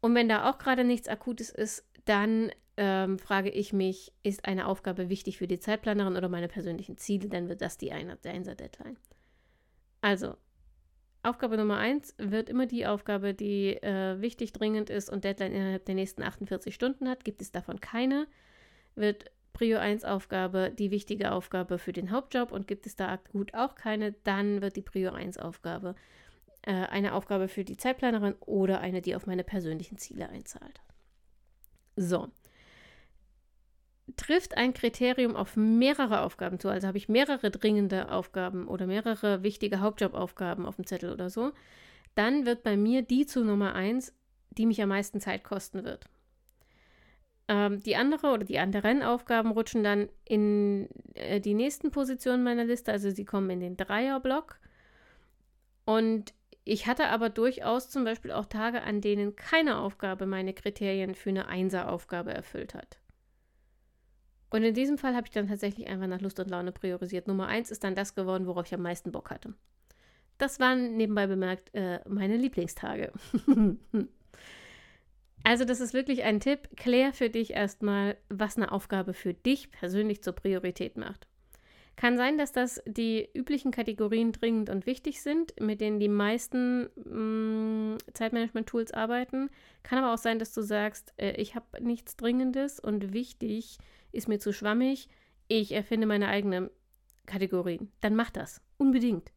Und 0.00 0.14
wenn 0.14 0.28
da 0.28 0.50
auch 0.50 0.58
gerade 0.58 0.84
nichts 0.84 1.08
Akutes 1.08 1.50
ist, 1.50 1.86
dann 2.04 2.50
ähm, 2.76 3.18
frage 3.18 3.50
ich 3.50 3.72
mich, 3.72 4.12
ist 4.22 4.44
eine 4.44 4.66
Aufgabe 4.66 5.08
wichtig 5.08 5.38
für 5.38 5.46
die 5.46 5.60
Zeitplanerin 5.60 6.16
oder 6.16 6.28
meine 6.28 6.48
persönlichen 6.48 6.98
Ziele? 6.98 7.28
Dann 7.28 7.48
wird 7.48 7.62
das 7.62 7.78
die 7.78 7.92
Einser-Deadline. 7.92 8.96
Also, 10.00 10.36
Aufgabe 11.22 11.56
Nummer 11.56 11.78
eins 11.78 12.14
wird 12.18 12.48
immer 12.48 12.66
die 12.66 12.86
Aufgabe, 12.86 13.32
die 13.32 13.76
äh, 13.76 14.20
wichtig, 14.20 14.52
dringend 14.52 14.90
ist 14.90 15.08
und 15.08 15.24
Deadline 15.24 15.52
innerhalb 15.52 15.84
der 15.84 15.94
nächsten 15.94 16.22
48 16.22 16.74
Stunden 16.74 17.08
hat. 17.08 17.24
Gibt 17.24 17.42
es 17.42 17.52
davon 17.52 17.80
keine, 17.80 18.26
wird 18.96 19.30
Prio 19.52 19.78
1 19.78 20.04
Aufgabe 20.04 20.72
die 20.76 20.90
wichtige 20.90 21.32
Aufgabe 21.32 21.78
für 21.78 21.92
den 21.92 22.10
Hauptjob 22.10 22.50
und 22.50 22.66
gibt 22.66 22.86
es 22.86 22.96
da 22.96 23.16
gut 23.30 23.54
auch 23.54 23.76
keine, 23.76 24.12
dann 24.24 24.62
wird 24.62 24.76
die 24.76 24.82
Prio 24.82 25.12
1 25.12 25.38
Aufgabe 25.38 25.94
äh, 26.62 26.72
eine 26.72 27.14
Aufgabe 27.14 27.48
für 27.48 27.64
die 27.64 27.76
Zeitplanerin 27.76 28.34
oder 28.40 28.80
eine, 28.80 29.00
die 29.00 29.14
auf 29.14 29.26
meine 29.26 29.44
persönlichen 29.44 29.98
Ziele 29.98 30.28
einzahlt. 30.28 30.80
So, 31.96 32.30
trifft 34.16 34.56
ein 34.56 34.74
Kriterium 34.74 35.36
auf 35.36 35.56
mehrere 35.56 36.20
Aufgaben 36.20 36.58
zu, 36.58 36.68
also 36.68 36.86
habe 36.86 36.98
ich 36.98 37.08
mehrere 37.08 37.50
dringende 37.50 38.10
Aufgaben 38.10 38.68
oder 38.68 38.86
mehrere 38.86 39.42
wichtige 39.42 39.80
Hauptjobaufgaben 39.80 40.66
auf 40.66 40.76
dem 40.76 40.86
Zettel 40.86 41.12
oder 41.12 41.30
so, 41.30 41.52
dann 42.14 42.46
wird 42.46 42.62
bei 42.62 42.76
mir 42.76 43.02
die 43.02 43.26
zu 43.26 43.44
Nummer 43.44 43.74
1, 43.74 44.14
die 44.50 44.66
mich 44.66 44.82
am 44.82 44.90
meisten 44.90 45.20
Zeit 45.20 45.44
kosten 45.44 45.84
wird. 45.84 46.06
Ähm, 47.48 47.80
die 47.80 47.96
andere 47.96 48.28
oder 48.28 48.44
die 48.44 48.58
anderen 48.58 49.02
Aufgaben 49.02 49.50
rutschen 49.50 49.82
dann 49.82 50.08
in 50.24 50.88
äh, 51.14 51.40
die 51.40 51.54
nächsten 51.54 51.90
Positionen 51.90 52.44
meiner 52.44 52.64
Liste, 52.64 52.92
also 52.92 53.10
sie 53.10 53.24
kommen 53.24 53.50
in 53.50 53.60
den 53.60 53.76
Dreierblock. 53.76 54.58
Und 55.84 56.32
ich 56.64 56.86
hatte 56.86 57.08
aber 57.08 57.28
durchaus 57.28 57.90
zum 57.90 58.04
Beispiel 58.04 58.30
auch 58.30 58.46
Tage, 58.46 58.82
an 58.82 59.00
denen 59.00 59.34
keine 59.34 59.78
Aufgabe 59.78 60.26
meine 60.26 60.54
Kriterien 60.54 61.14
für 61.14 61.30
eine 61.30 61.48
Einser-Aufgabe 61.48 62.32
erfüllt 62.32 62.74
hat. 62.74 63.01
Und 64.52 64.64
in 64.64 64.74
diesem 64.74 64.98
Fall 64.98 65.16
habe 65.16 65.26
ich 65.26 65.32
dann 65.32 65.48
tatsächlich 65.48 65.88
einfach 65.88 66.06
nach 66.06 66.20
Lust 66.20 66.38
und 66.38 66.50
Laune 66.50 66.72
priorisiert. 66.72 67.26
Nummer 67.26 67.46
eins 67.46 67.70
ist 67.70 67.84
dann 67.84 67.94
das 67.94 68.14
geworden, 68.14 68.46
worauf 68.46 68.66
ich 68.66 68.74
am 68.74 68.82
meisten 68.82 69.10
Bock 69.10 69.30
hatte. 69.30 69.54
Das 70.36 70.60
waren 70.60 70.94
nebenbei 70.98 71.26
bemerkt 71.26 71.74
äh, 71.74 72.00
meine 72.06 72.36
Lieblingstage. 72.36 73.12
also 75.42 75.64
das 75.64 75.80
ist 75.80 75.94
wirklich 75.94 76.24
ein 76.24 76.38
Tipp. 76.38 76.68
Klär 76.76 77.14
für 77.14 77.30
dich 77.30 77.54
erstmal, 77.54 78.18
was 78.28 78.58
eine 78.58 78.72
Aufgabe 78.72 79.14
für 79.14 79.32
dich 79.32 79.70
persönlich 79.70 80.22
zur 80.22 80.34
Priorität 80.34 80.98
macht. 80.98 81.26
Kann 81.96 82.18
sein, 82.18 82.36
dass 82.36 82.52
das 82.52 82.82
die 82.84 83.30
üblichen 83.32 83.70
Kategorien 83.70 84.32
dringend 84.32 84.68
und 84.68 84.84
wichtig 84.84 85.22
sind, 85.22 85.58
mit 85.60 85.80
denen 85.80 85.98
die 85.98 86.08
meisten 86.08 86.90
mm, 86.96 87.96
Zeitmanagement-Tools 88.12 88.92
arbeiten. 88.92 89.48
Kann 89.82 89.98
aber 89.98 90.12
auch 90.12 90.18
sein, 90.18 90.38
dass 90.38 90.52
du 90.52 90.60
sagst, 90.60 91.14
äh, 91.16 91.40
ich 91.40 91.54
habe 91.54 91.82
nichts 91.82 92.16
Dringendes 92.16 92.80
und 92.80 93.14
wichtig 93.14 93.78
ist 94.12 94.28
mir 94.28 94.38
zu 94.38 94.52
schwammig. 94.52 95.08
Ich 95.48 95.72
erfinde 95.72 96.06
meine 96.06 96.28
eigenen 96.28 96.70
Kategorien. 97.26 97.90
Dann 98.00 98.14
mach 98.14 98.30
das. 98.30 98.60
Unbedingt. 98.78 99.32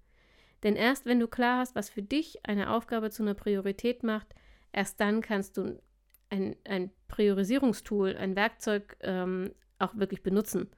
Denn 0.63 0.75
erst 0.75 1.05
wenn 1.05 1.20
du 1.20 1.27
klar 1.27 1.60
hast, 1.60 1.75
was 1.75 1.89
für 1.89 2.01
dich 2.01 2.46
eine 2.46 2.72
Aufgabe 2.72 3.10
zu 3.10 3.24
einer 3.24 3.34
Priorität 3.34 4.03
macht, 4.03 4.34
erst 4.72 5.00
dann 5.00 5.22
kannst 5.22 5.58
du 5.58 5.79
ein, 6.29 6.55
ein 6.65 6.91
Priorisierungstool, 7.08 8.15
ein 8.17 8.36
Werkzeug 8.36 8.98
ähm, 9.01 9.51
auch 9.79 9.96
wirklich 9.96 10.24
benutzen. 10.24 10.70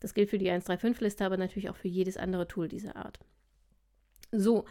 Das 0.00 0.14
gilt 0.14 0.30
für 0.30 0.38
die 0.38 0.50
135-Liste, 0.50 1.24
aber 1.24 1.36
natürlich 1.36 1.70
auch 1.70 1.76
für 1.76 1.88
jedes 1.88 2.16
andere 2.16 2.46
Tool 2.46 2.68
dieser 2.68 2.96
Art. 2.96 3.18
So, 4.32 4.66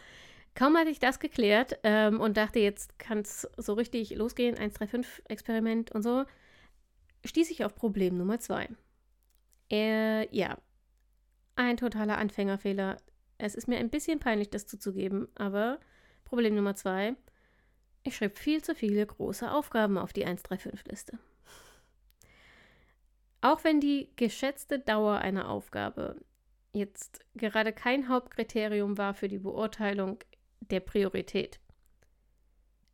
kaum 0.54 0.76
hatte 0.76 0.90
ich 0.90 1.00
das 1.00 1.18
geklärt 1.18 1.78
ähm, 1.82 2.20
und 2.20 2.36
dachte, 2.36 2.60
jetzt 2.60 2.98
kann 2.98 3.18
es 3.18 3.48
so 3.56 3.74
richtig 3.74 4.14
losgehen, 4.14 4.56
135-Experiment 4.56 5.92
und 5.92 6.02
so, 6.02 6.24
stieß 7.24 7.50
ich 7.50 7.64
auf 7.64 7.74
Problem 7.74 8.16
Nummer 8.16 8.38
2. 8.38 8.68
Äh, 9.70 10.36
ja, 10.36 10.58
ein 11.56 11.76
totaler 11.76 12.18
Anfängerfehler. 12.18 12.98
Es 13.38 13.54
ist 13.54 13.68
mir 13.68 13.78
ein 13.78 13.90
bisschen 13.90 14.20
peinlich, 14.20 14.50
das 14.50 14.66
zuzugeben, 14.66 15.28
aber 15.34 15.80
Problem 16.24 16.54
Nummer 16.54 16.74
2. 16.74 17.16
Ich 18.04 18.16
schrieb 18.16 18.38
viel 18.38 18.62
zu 18.62 18.74
viele 18.74 19.04
große 19.04 19.50
Aufgaben 19.50 19.98
auf 19.98 20.12
die 20.12 20.26
135-Liste. 20.26 21.18
Auch 23.40 23.64
wenn 23.64 23.80
die 23.80 24.10
geschätzte 24.16 24.78
Dauer 24.78 25.18
einer 25.18 25.48
Aufgabe 25.48 26.16
jetzt 26.72 27.24
gerade 27.34 27.72
kein 27.72 28.08
Hauptkriterium 28.08 28.98
war 28.98 29.14
für 29.14 29.28
die 29.28 29.38
Beurteilung 29.38 30.18
der 30.60 30.80
Priorität, 30.80 31.58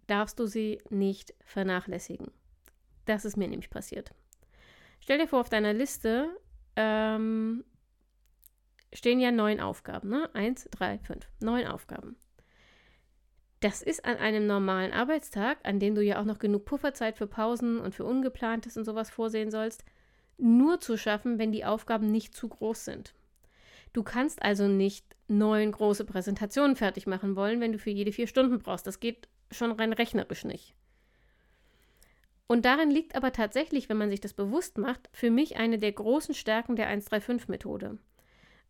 darfst 0.07 0.39
du 0.39 0.47
sie 0.47 0.79
nicht 0.91 1.35
vernachlässigen. 1.41 2.31
Das 3.05 3.25
ist 3.25 3.37
mir 3.37 3.49
nämlich 3.49 3.71
passiert. 3.71 4.13
Stell 5.01 5.19
dir 5.19 5.27
vor, 5.27 5.41
auf 5.41 5.49
deiner 5.49 5.73
Liste 5.73 6.29
ähm, 6.77 7.65
stehen 8.93 9.21
ja 9.21 9.33
neun 9.33 9.61
Aufgaben, 9.61 10.09
ne? 10.09 10.31
Eins, 10.35 10.69
drei, 10.71 10.99
fünf. 10.99 11.29
Neun 11.41 11.67
Aufgaben. 11.67 12.17
Das 13.61 13.81
ist 13.81 14.05
an 14.05 14.17
einem 14.17 14.47
normalen 14.47 14.93
Arbeitstag, 14.93 15.59
an 15.63 15.79
dem 15.79 15.95
du 15.95 16.03
ja 16.03 16.21
auch 16.21 16.25
noch 16.25 16.41
genug 16.41 16.65
Pufferzeit 16.65 17.17
für 17.17 17.29
Pausen 17.29 17.79
und 17.79 17.95
für 17.95 18.05
Ungeplantes 18.05 18.77
und 18.77 18.85
sowas 18.85 19.09
vorsehen 19.09 19.53
sollst, 19.53 19.85
nur 20.37 20.81
zu 20.81 20.97
schaffen, 20.97 21.39
wenn 21.39 21.53
die 21.53 21.65
Aufgaben 21.65 22.11
nicht 22.11 22.35
zu 22.35 22.49
groß 22.49 22.85
sind. 22.85 23.15
Du 23.93 24.03
kannst 24.03 24.43
also 24.43 24.67
nicht 24.67 25.07
neun 25.29 25.71
große 25.71 26.05
Präsentationen 26.05 26.77
fertig 26.77 27.07
machen 27.07 27.37
wollen, 27.37 27.61
wenn 27.61 27.73
du 27.73 27.79
für 27.79 27.91
jede 27.91 28.13
vier 28.13 28.27
Stunden 28.27 28.59
brauchst. 28.59 28.87
Das 28.87 28.99
geht 28.99 29.29
schon 29.51 29.71
rein 29.73 29.93
rechnerisch 29.93 30.45
nicht. 30.45 30.75
Und 32.53 32.67
darin 32.67 32.91
liegt 32.91 33.17
aber 33.17 33.33
tatsächlich, 33.33 33.89
wenn 33.89 33.97
man 33.97 34.11
sich 34.11 34.21
das 34.21 34.35
bewusst 34.35 34.77
macht, 34.77 35.09
für 35.15 35.31
mich 35.31 35.57
eine 35.57 35.79
der 35.79 35.93
großen 35.93 36.35
Stärken 36.35 36.77
der 36.77 36.95
135-Methode. 36.95 37.97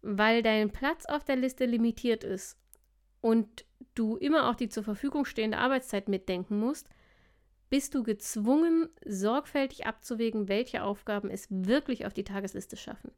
Weil 0.02 0.44
dein 0.44 0.70
Platz 0.70 1.04
auf 1.04 1.24
der 1.24 1.34
Liste 1.34 1.66
limitiert 1.66 2.22
ist 2.22 2.56
und 3.20 3.64
du 3.96 4.16
immer 4.16 4.48
auch 4.48 4.54
die 4.54 4.68
zur 4.68 4.84
Verfügung 4.84 5.24
stehende 5.24 5.58
Arbeitszeit 5.58 6.08
mitdenken 6.08 6.60
musst, 6.60 6.88
bist 7.70 7.96
du 7.96 8.04
gezwungen, 8.04 8.88
sorgfältig 9.04 9.84
abzuwägen, 9.84 10.46
welche 10.46 10.84
Aufgaben 10.84 11.28
es 11.28 11.48
wirklich 11.50 12.06
auf 12.06 12.14
die 12.14 12.22
Tagesliste 12.22 12.76
schaffen. 12.76 13.10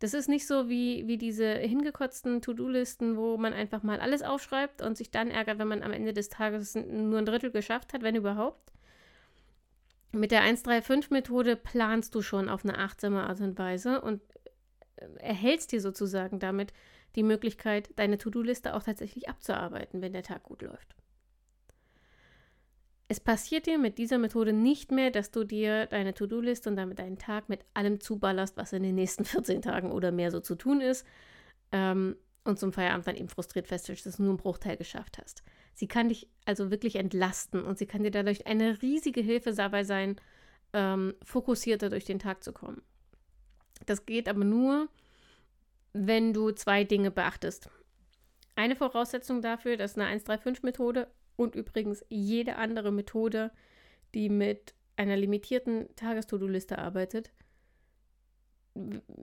Das 0.00 0.14
ist 0.14 0.28
nicht 0.28 0.48
so 0.48 0.68
wie, 0.68 1.06
wie 1.06 1.16
diese 1.16 1.46
hingekotzten 1.46 2.42
To-Do-Listen, 2.42 3.16
wo 3.16 3.36
man 3.36 3.52
einfach 3.52 3.84
mal 3.84 4.00
alles 4.00 4.22
aufschreibt 4.22 4.82
und 4.82 4.96
sich 4.96 5.12
dann 5.12 5.30
ärgert, 5.30 5.60
wenn 5.60 5.68
man 5.68 5.84
am 5.84 5.92
Ende 5.92 6.12
des 6.12 6.28
Tages 6.28 6.74
nur 6.74 7.20
ein 7.20 7.26
Drittel 7.26 7.52
geschafft 7.52 7.92
hat, 7.92 8.02
wenn 8.02 8.16
überhaupt. 8.16 8.71
Mit 10.12 10.30
der 10.30 10.42
135-Methode 10.42 11.56
planst 11.56 12.14
du 12.14 12.20
schon 12.20 12.50
auf 12.50 12.64
eine 12.64 12.78
achtsame 12.78 13.24
Art 13.24 13.40
und 13.40 13.58
Weise 13.58 14.00
und 14.02 14.20
äh, 14.96 15.06
erhältst 15.18 15.72
dir 15.72 15.80
sozusagen 15.80 16.38
damit 16.38 16.72
die 17.16 17.22
Möglichkeit, 17.22 17.90
deine 17.96 18.18
To-Do-Liste 18.18 18.74
auch 18.74 18.82
tatsächlich 18.82 19.28
abzuarbeiten, 19.28 20.02
wenn 20.02 20.12
der 20.12 20.22
Tag 20.22 20.42
gut 20.44 20.62
läuft. 20.62 20.94
Es 23.08 23.20
passiert 23.20 23.66
dir 23.66 23.78
mit 23.78 23.98
dieser 23.98 24.16
Methode 24.18 24.52
nicht 24.52 24.90
mehr, 24.90 25.10
dass 25.10 25.30
du 25.30 25.44
dir 25.44 25.86
deine 25.86 26.14
To-Do-Liste 26.14 26.70
und 26.70 26.76
damit 26.76 26.98
deinen 26.98 27.18
Tag 27.18 27.48
mit 27.48 27.60
allem 27.74 28.00
zuballerst, 28.00 28.56
was 28.56 28.72
in 28.72 28.82
den 28.82 28.94
nächsten 28.94 29.24
14 29.26 29.62
Tagen 29.62 29.92
oder 29.92 30.12
mehr 30.12 30.30
so 30.30 30.40
zu 30.40 30.54
tun 30.54 30.80
ist 30.80 31.06
ähm, 31.72 32.16
und 32.44 32.58
zum 32.58 32.72
Feierabend 32.72 33.06
dann 33.06 33.16
eben 33.16 33.28
frustriert 33.28 33.68
feststellst, 33.68 34.06
dass 34.06 34.16
du 34.16 34.22
nur 34.22 34.32
einen 34.32 34.38
Bruchteil 34.38 34.76
geschafft 34.76 35.18
hast. 35.18 35.42
Sie 35.74 35.88
kann 35.88 36.08
dich 36.08 36.28
also 36.44 36.70
wirklich 36.70 36.96
entlasten 36.96 37.62
und 37.62 37.78
sie 37.78 37.86
kann 37.86 38.02
dir 38.02 38.10
dadurch 38.10 38.46
eine 38.46 38.82
riesige 38.82 39.20
Hilfe 39.20 39.52
dabei 39.52 39.84
sein, 39.84 40.16
ähm, 40.72 41.14
fokussierter 41.22 41.90
durch 41.90 42.04
den 42.04 42.18
Tag 42.18 42.42
zu 42.42 42.52
kommen. 42.52 42.82
Das 43.86 44.06
geht 44.06 44.28
aber 44.28 44.44
nur, 44.44 44.88
wenn 45.92 46.32
du 46.32 46.50
zwei 46.52 46.84
Dinge 46.84 47.10
beachtest. 47.10 47.68
Eine 48.54 48.76
Voraussetzung 48.76 49.42
dafür, 49.42 49.76
dass 49.76 49.96
eine 49.96 50.18
135-Methode 50.18 51.08
und 51.36 51.54
übrigens 51.54 52.04
jede 52.08 52.56
andere 52.56 52.92
Methode, 52.92 53.50
die 54.14 54.28
mit 54.28 54.74
einer 54.96 55.16
limitierten 55.16 55.88
Tages-To-Do-Liste 55.96 56.78
arbeitet. 56.78 57.30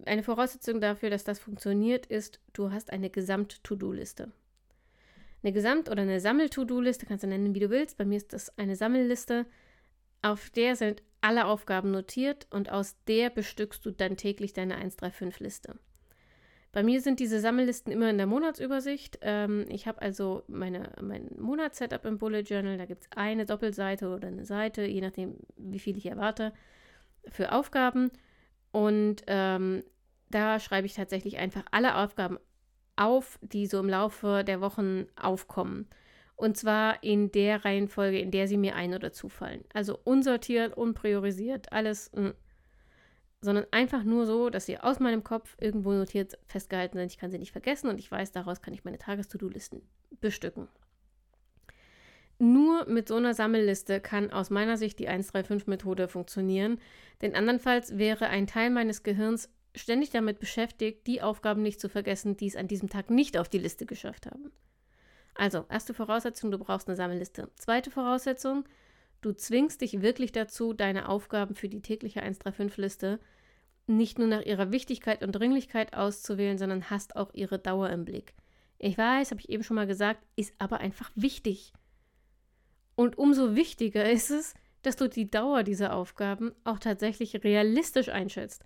Eine 0.06 0.24
Voraussetzung 0.24 0.82
dafür, 0.82 1.10
dass 1.10 1.24
das 1.24 1.40
funktioniert, 1.40 2.06
ist, 2.06 2.40
du 2.54 2.72
hast 2.72 2.92
eine 2.92 3.10
Gesamt-To-Do-Liste. 3.10 4.32
Eine 5.42 5.54
Gesamt- 5.54 5.90
oder 5.90 6.02
eine 6.02 6.20
Sammel-To-Do-Liste, 6.20 7.06
kannst 7.06 7.24
du 7.24 7.28
nennen, 7.28 7.56
wie 7.56 7.60
du 7.60 7.70
willst. 7.70 7.98
Bei 7.98 8.06
mir 8.06 8.18
ist 8.18 8.34
das 8.34 8.58
eine 8.58 8.76
Sammelliste. 8.76 9.46
Auf 10.22 10.50
der 10.50 10.76
sind 10.76 11.02
alle 11.22 11.46
Aufgaben 11.46 11.92
notiert 11.92 12.48
und 12.50 12.72
aus 12.72 12.98
der 13.08 13.30
bestückst 13.30 13.86
du 13.86 13.92
dann 13.92 14.18
täglich 14.18 14.54
deine 14.54 14.78
135-Liste. 14.78 15.76
Bei 16.72 16.84
mir 16.84 17.02
sind 17.02 17.20
diese 17.20 17.40
Sammellisten 17.40 17.92
immer 17.92 18.10
in 18.10 18.18
der 18.18 18.28
Monatsübersicht. 18.28 19.20
Ähm, 19.22 19.66
ich 19.70 19.88
habe 19.88 20.02
also 20.02 20.44
meine, 20.48 20.92
mein 21.02 21.30
Monatssetup 21.38 22.06
im 22.06 22.20
Bullet 22.20 22.42
Journal. 22.42 22.78
Da 22.78 22.86
gibt 22.86 23.04
es 23.04 23.10
eine 23.16 23.46
Doppelseite 23.46 24.10
oder 24.10 24.28
eine 24.28 24.46
Seite, 24.46 24.84
je 24.84 25.02
nachdem, 25.02 25.38
wie 25.58 25.80
viel 25.80 25.98
ich 25.98 26.06
erwarte, 26.06 26.54
für 27.28 27.54
Aufgaben. 27.54 28.12
Und 28.72 29.24
ähm, 29.26 29.84
da 30.30 30.60
schreibe 30.60 30.86
ich 30.86 30.94
tatsächlich 30.94 31.38
einfach 31.38 31.64
alle 31.72 31.96
Aufgaben 31.96 32.38
auf, 33.00 33.40
die 33.42 33.66
so 33.66 33.80
im 33.80 33.90
Laufe 33.90 34.44
der 34.46 34.62
Wochen 34.62 35.08
aufkommen. 35.16 35.88
Und 36.36 36.58
zwar 36.58 37.04
in 37.04 37.32
der 37.32 37.66
Reihenfolge, 37.66 38.20
in 38.20 38.32
der 38.32 38.48
sie 38.48 38.58
mir 38.58 38.76
ein- 38.76 38.94
oder 38.94 39.12
zufallen. 39.12 39.66
Also 39.74 40.00
unsortiert, 40.04 40.78
unpriorisiert, 40.78 41.72
alles. 41.72 42.12
Mh 42.14 42.34
sondern 43.42 43.66
einfach 43.72 44.04
nur 44.04 44.26
so, 44.26 44.50
dass 44.50 44.66
sie 44.66 44.78
aus 44.78 45.00
meinem 45.00 45.24
Kopf 45.24 45.56
irgendwo 45.60 45.94
notiert 45.94 46.38
festgehalten 46.46 46.98
sind. 46.98 47.12
Ich 47.12 47.18
kann 47.18 47.32
sie 47.32 47.40
nicht 47.40 47.52
vergessen 47.52 47.90
und 47.90 48.00
ich 48.00 48.12
weiß, 48.12 48.32
daraus 48.32 48.62
kann 48.62 48.74
ich 48.74 48.84
meine 48.84 48.98
Tages-To-Do-Listen 48.98 49.82
bestücken. 50.20 50.68
Nur 52.38 52.86
mit 52.86 53.08
so 53.10 53.16
einer 53.16 53.34
Sammelliste 53.34 54.00
kann 54.00 54.32
aus 54.32 54.50
meiner 54.50 54.78
Sicht 54.78 55.00
die 55.00 55.10
135-Methode 55.10 56.08
funktionieren, 56.08 56.80
denn 57.22 57.36
andernfalls 57.36 57.98
wäre 57.98 58.28
ein 58.28 58.48
Teil 58.48 58.70
meines 58.70 59.04
Gehirns 59.04 59.50
ständig 59.76 60.10
damit 60.10 60.40
beschäftigt, 60.40 61.08
die 61.08 61.22
Aufgaben 61.22 61.62
nicht 61.62 61.80
zu 61.80 61.90
vergessen, 61.90 62.38
die 62.38 62.48
es 62.48 62.56
an 62.56 62.68
diesem 62.68 62.90
Tag 62.90 63.10
nicht 63.10 63.38
auf 63.38 63.50
die 63.50 63.60
Liste 63.60 63.86
geschafft 63.86 64.26
haben. 64.26 64.52
Also, 65.36 65.66
erste 65.70 65.94
Voraussetzung, 65.94 66.52
du 66.52 66.58
brauchst 66.58 66.88
eine 66.88 66.98
Sammelliste. 66.98 67.50
Zweite 67.56 67.92
Voraussetzung, 67.92 68.66
Du 69.22 69.34
zwingst 69.34 69.82
dich 69.82 70.02
wirklich 70.02 70.32
dazu, 70.32 70.74
deine 70.74 71.10
Aufgaben 71.10 71.54
für 71.56 71.68
die 71.68 71.82
tägliche 71.82 72.24
135-Liste 72.24 73.20
nicht 73.86 74.18
nur 74.18 74.28
nach 74.28 74.44
ihrer 74.44 74.72
Wichtigkeit 74.72 75.24
und 75.24 75.34
Dringlichkeit 75.34 75.94
auszuwählen, 75.94 76.58
sondern 76.58 76.90
hast 76.90 77.16
auch 77.16 77.34
ihre 77.34 77.60
Dauer 77.60 77.90
im 77.90 78.06
Blick. 78.06 78.34
Ich 78.78 78.98
weiß, 78.98 79.32
habe 79.32 79.42
ich 79.42 79.50
eben 79.50 79.64
schon 79.64 79.76
mal 79.76 79.88
gesagt, 79.88 80.26
ist 80.38 80.54
aber 80.58 80.78
einfach 80.78 81.12
wichtig. 81.16 81.74
Und 82.96 83.18
umso 83.18 83.56
wichtiger 83.56 84.10
ist 84.10 84.30
es, 84.30 84.54
dass 84.84 84.96
du 84.96 85.10
die 85.10 85.30
Dauer 85.30 85.64
dieser 85.64 85.94
Aufgaben 85.94 86.54
auch 86.64 86.80
tatsächlich 86.80 87.44
realistisch 87.44 88.08
einschätzt. 88.08 88.64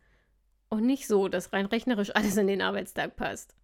Und 0.74 0.88
nicht 0.88 1.06
so, 1.06 1.28
dass 1.28 1.54
rein 1.54 1.68
rechnerisch 1.68 2.10
alles 2.16 2.36
in 2.36 2.48
den 2.48 2.64
Arbeitstag 2.64 3.16
passt. 3.16 3.56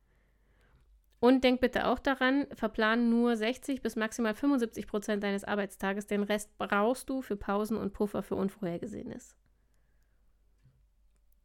Und 1.19 1.43
denk 1.43 1.59
bitte 1.59 1.87
auch 1.87 1.97
daran, 1.97 2.45
verplan 2.53 3.09
nur 3.09 3.35
60 3.35 3.81
bis 3.81 3.95
maximal 3.95 4.35
75 4.35 4.85
Prozent 4.85 5.23
deines 5.23 5.43
Arbeitstages. 5.43 6.05
Den 6.05 6.21
Rest 6.21 6.55
brauchst 6.59 7.09
du 7.09 7.23
für 7.23 7.35
Pausen 7.35 7.77
und 7.77 7.93
Puffer 7.93 8.21
für 8.21 8.35
Unvorhergesehenes. 8.35 9.35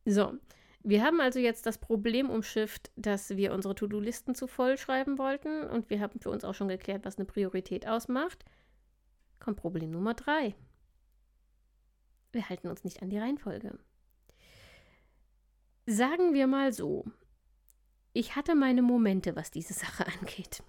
So, 0.05 0.35
wir 0.83 1.03
haben 1.03 1.23
also 1.23 1.39
jetzt 1.39 1.65
das 1.65 1.79
Problem 1.79 2.29
umschifft, 2.29 2.93
dass 2.95 3.31
wir 3.31 3.55
unsere 3.55 3.75
To-Do-Listen 3.75 4.35
zu 4.35 4.47
voll 4.47 4.77
schreiben 4.77 5.17
wollten 5.17 5.65
und 5.65 5.89
wir 5.89 5.99
haben 6.01 6.21
für 6.21 6.29
uns 6.29 6.45
auch 6.45 6.55
schon 6.55 6.69
geklärt, 6.69 7.07
was 7.07 7.17
eine 7.17 7.25
Priorität 7.25 7.89
ausmacht. 7.89 8.45
Kommt 9.41 9.57
Problem 9.57 9.93
Nummer 9.93 10.13
drei. 10.13 10.55
Wir 12.33 12.51
halten 12.51 12.69
uns 12.69 12.85
nicht 12.85 13.01
an 13.01 13.09
die 13.09 13.19
Reihenfolge. 13.19 13.79
Sagen 15.87 16.33
wir 16.33 16.47
mal 16.47 16.73
so, 16.73 17.05
ich 18.15 18.37
hatte 18.37 18.55
meine 18.55 18.81
Momente, 18.81 19.37
was 19.37 19.51
diese 19.51 19.75
Sache 19.75 20.07
angeht. 20.21 20.63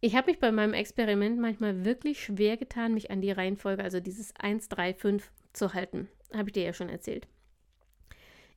Ich 0.00 0.14
habe 0.14 0.30
mich 0.30 0.38
bei 0.38 0.52
meinem 0.52 0.74
Experiment 0.74 1.40
manchmal 1.40 1.84
wirklich 1.84 2.22
schwer 2.22 2.56
getan, 2.56 2.94
mich 2.94 3.10
an 3.10 3.22
die 3.22 3.32
Reihenfolge, 3.32 3.82
also 3.82 3.98
dieses 3.98 4.34
1, 4.36 4.68
3, 4.68 4.94
5 4.94 5.32
zu 5.52 5.74
halten. 5.74 6.08
Habe 6.32 6.50
ich 6.50 6.52
dir 6.52 6.64
ja 6.64 6.72
schon 6.72 6.90
erzählt. 6.90 7.26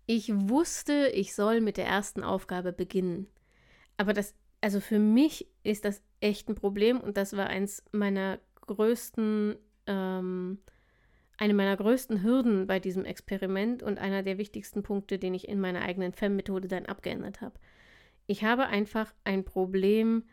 Ich 0.06 0.32
wusste, 0.34 1.08
ich 1.13 1.34
soll 1.34 1.62
mit 1.62 1.78
der 1.78 1.86
ersten 1.86 2.24
Aufgabe 2.24 2.74
beginnen. 2.74 3.28
Aber 3.98 4.13
das, 4.13 4.36
also 4.62 4.80
für 4.80 5.00
mich 5.00 5.48
ist 5.63 5.86
das 5.86 6.01
echt 6.20 6.50
ein 6.50 6.56
Problem 6.56 7.00
und 7.00 7.16
das 7.16 7.36
war 7.36 7.48
eins 7.48 7.84
meiner 7.92 8.39
größten 8.66 9.56
ähm, 9.88 10.60
eine 11.39 11.53
meiner 11.53 11.77
größten 11.77 12.22
Hürden 12.22 12.67
bei 12.67 12.79
diesem 12.79 13.05
Experiment 13.05 13.81
und 13.81 13.98
einer 13.98 14.24
der 14.24 14.38
wichtigsten 14.38 14.84
Punkte, 14.84 15.17
den 15.17 15.34
ich 15.34 15.48
in 15.48 15.62
meiner 15.62 15.81
eigenen 15.81 16.12
FEM-Methode 16.12 16.67
dann 16.67 16.86
abgeändert 16.86 17.39
habe. 17.39 17.58
Ich 18.27 18.43
habe 18.43 18.67
einfach 18.67 19.13
ein 19.24 19.46
Problem, 19.46 20.25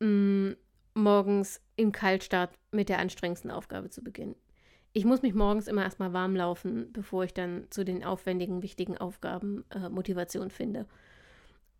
mh, 0.00 0.06
mm, 0.08 0.56
morgens 0.94 1.60
im 1.76 1.92
Kaltstart 1.92 2.58
mit 2.70 2.88
der 2.88 2.98
anstrengendsten 2.98 3.50
Aufgabe 3.50 3.90
zu 3.90 4.02
beginnen. 4.02 4.36
Ich 4.94 5.04
muss 5.04 5.20
mich 5.20 5.34
morgens 5.34 5.68
immer 5.68 5.82
erstmal 5.82 6.14
warm 6.14 6.34
laufen, 6.34 6.90
bevor 6.94 7.24
ich 7.24 7.34
dann 7.34 7.66
zu 7.68 7.84
den 7.84 8.02
aufwendigen, 8.02 8.62
wichtigen 8.62 8.96
Aufgaben 8.96 9.66
äh, 9.68 9.90
Motivation 9.90 10.48
finde. 10.48 10.86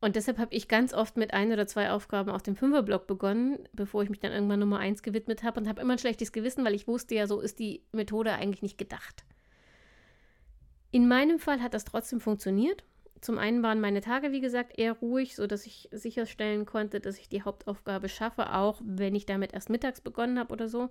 Und 0.00 0.14
deshalb 0.16 0.38
habe 0.38 0.54
ich 0.54 0.68
ganz 0.68 0.92
oft 0.92 1.16
mit 1.16 1.32
ein 1.32 1.52
oder 1.52 1.66
zwei 1.66 1.90
Aufgaben 1.90 2.30
auf 2.30 2.42
dem 2.42 2.54
Fünferblock 2.54 3.06
begonnen, 3.06 3.58
bevor 3.72 4.02
ich 4.02 4.10
mich 4.10 4.20
dann 4.20 4.32
irgendwann 4.32 4.60
Nummer 4.60 4.78
eins 4.78 5.02
gewidmet 5.02 5.42
habe 5.42 5.58
und 5.58 5.68
habe 5.68 5.80
immer 5.80 5.94
ein 5.94 5.98
schlechtes 5.98 6.32
Gewissen, 6.32 6.64
weil 6.64 6.74
ich 6.74 6.86
wusste 6.86 7.14
ja, 7.14 7.26
so 7.26 7.40
ist 7.40 7.58
die 7.58 7.82
Methode 7.92 8.32
eigentlich 8.32 8.62
nicht 8.62 8.78
gedacht. 8.78 9.24
In 10.90 11.08
meinem 11.08 11.38
Fall 11.38 11.62
hat 11.62 11.74
das 11.74 11.84
trotzdem 11.84 12.20
funktioniert. 12.20 12.84
Zum 13.22 13.38
einen 13.38 13.62
waren 13.62 13.80
meine 13.80 14.02
Tage, 14.02 14.32
wie 14.32 14.40
gesagt, 14.40 14.78
eher 14.78 14.92
ruhig, 14.92 15.34
sodass 15.34 15.66
ich 15.66 15.88
sicherstellen 15.90 16.66
konnte, 16.66 17.00
dass 17.00 17.18
ich 17.18 17.28
die 17.28 17.42
Hauptaufgabe 17.42 18.08
schaffe, 18.08 18.52
auch 18.54 18.80
wenn 18.84 19.14
ich 19.14 19.24
damit 19.24 19.54
erst 19.54 19.70
mittags 19.70 20.02
begonnen 20.02 20.38
habe 20.38 20.52
oder 20.52 20.68
so. 20.68 20.90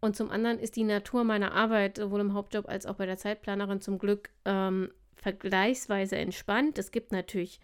Und 0.00 0.16
zum 0.16 0.30
anderen 0.30 0.58
ist 0.58 0.76
die 0.76 0.84
Natur 0.84 1.24
meiner 1.24 1.52
Arbeit, 1.52 1.96
sowohl 1.96 2.20
im 2.20 2.34
Hauptjob 2.34 2.68
als 2.68 2.84
auch 2.84 2.96
bei 2.96 3.06
der 3.06 3.16
Zeitplanerin, 3.16 3.80
zum 3.80 3.98
Glück 3.98 4.30
ähm, 4.44 4.90
vergleichsweise 5.14 6.16
entspannt. 6.16 6.78
Es 6.78 6.90
gibt 6.90 7.12
natürlich 7.12 7.60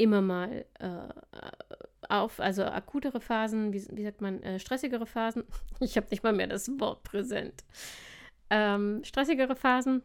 immer 0.00 0.22
mal 0.22 0.64
äh, 0.78 1.08
auf, 2.08 2.40
also 2.40 2.64
akutere 2.64 3.20
Phasen, 3.20 3.72
wie, 3.72 3.84
wie 3.92 4.02
sagt 4.02 4.20
man, 4.20 4.42
äh, 4.42 4.58
stressigere 4.58 5.06
Phasen. 5.06 5.44
Ich 5.80 5.96
habe 5.96 6.08
nicht 6.10 6.22
mal 6.22 6.32
mehr 6.32 6.46
das 6.46 6.68
Wort 6.80 7.02
präsent. 7.04 7.64
Ähm, 8.50 9.02
stressigere 9.04 9.56
Phasen. 9.56 10.02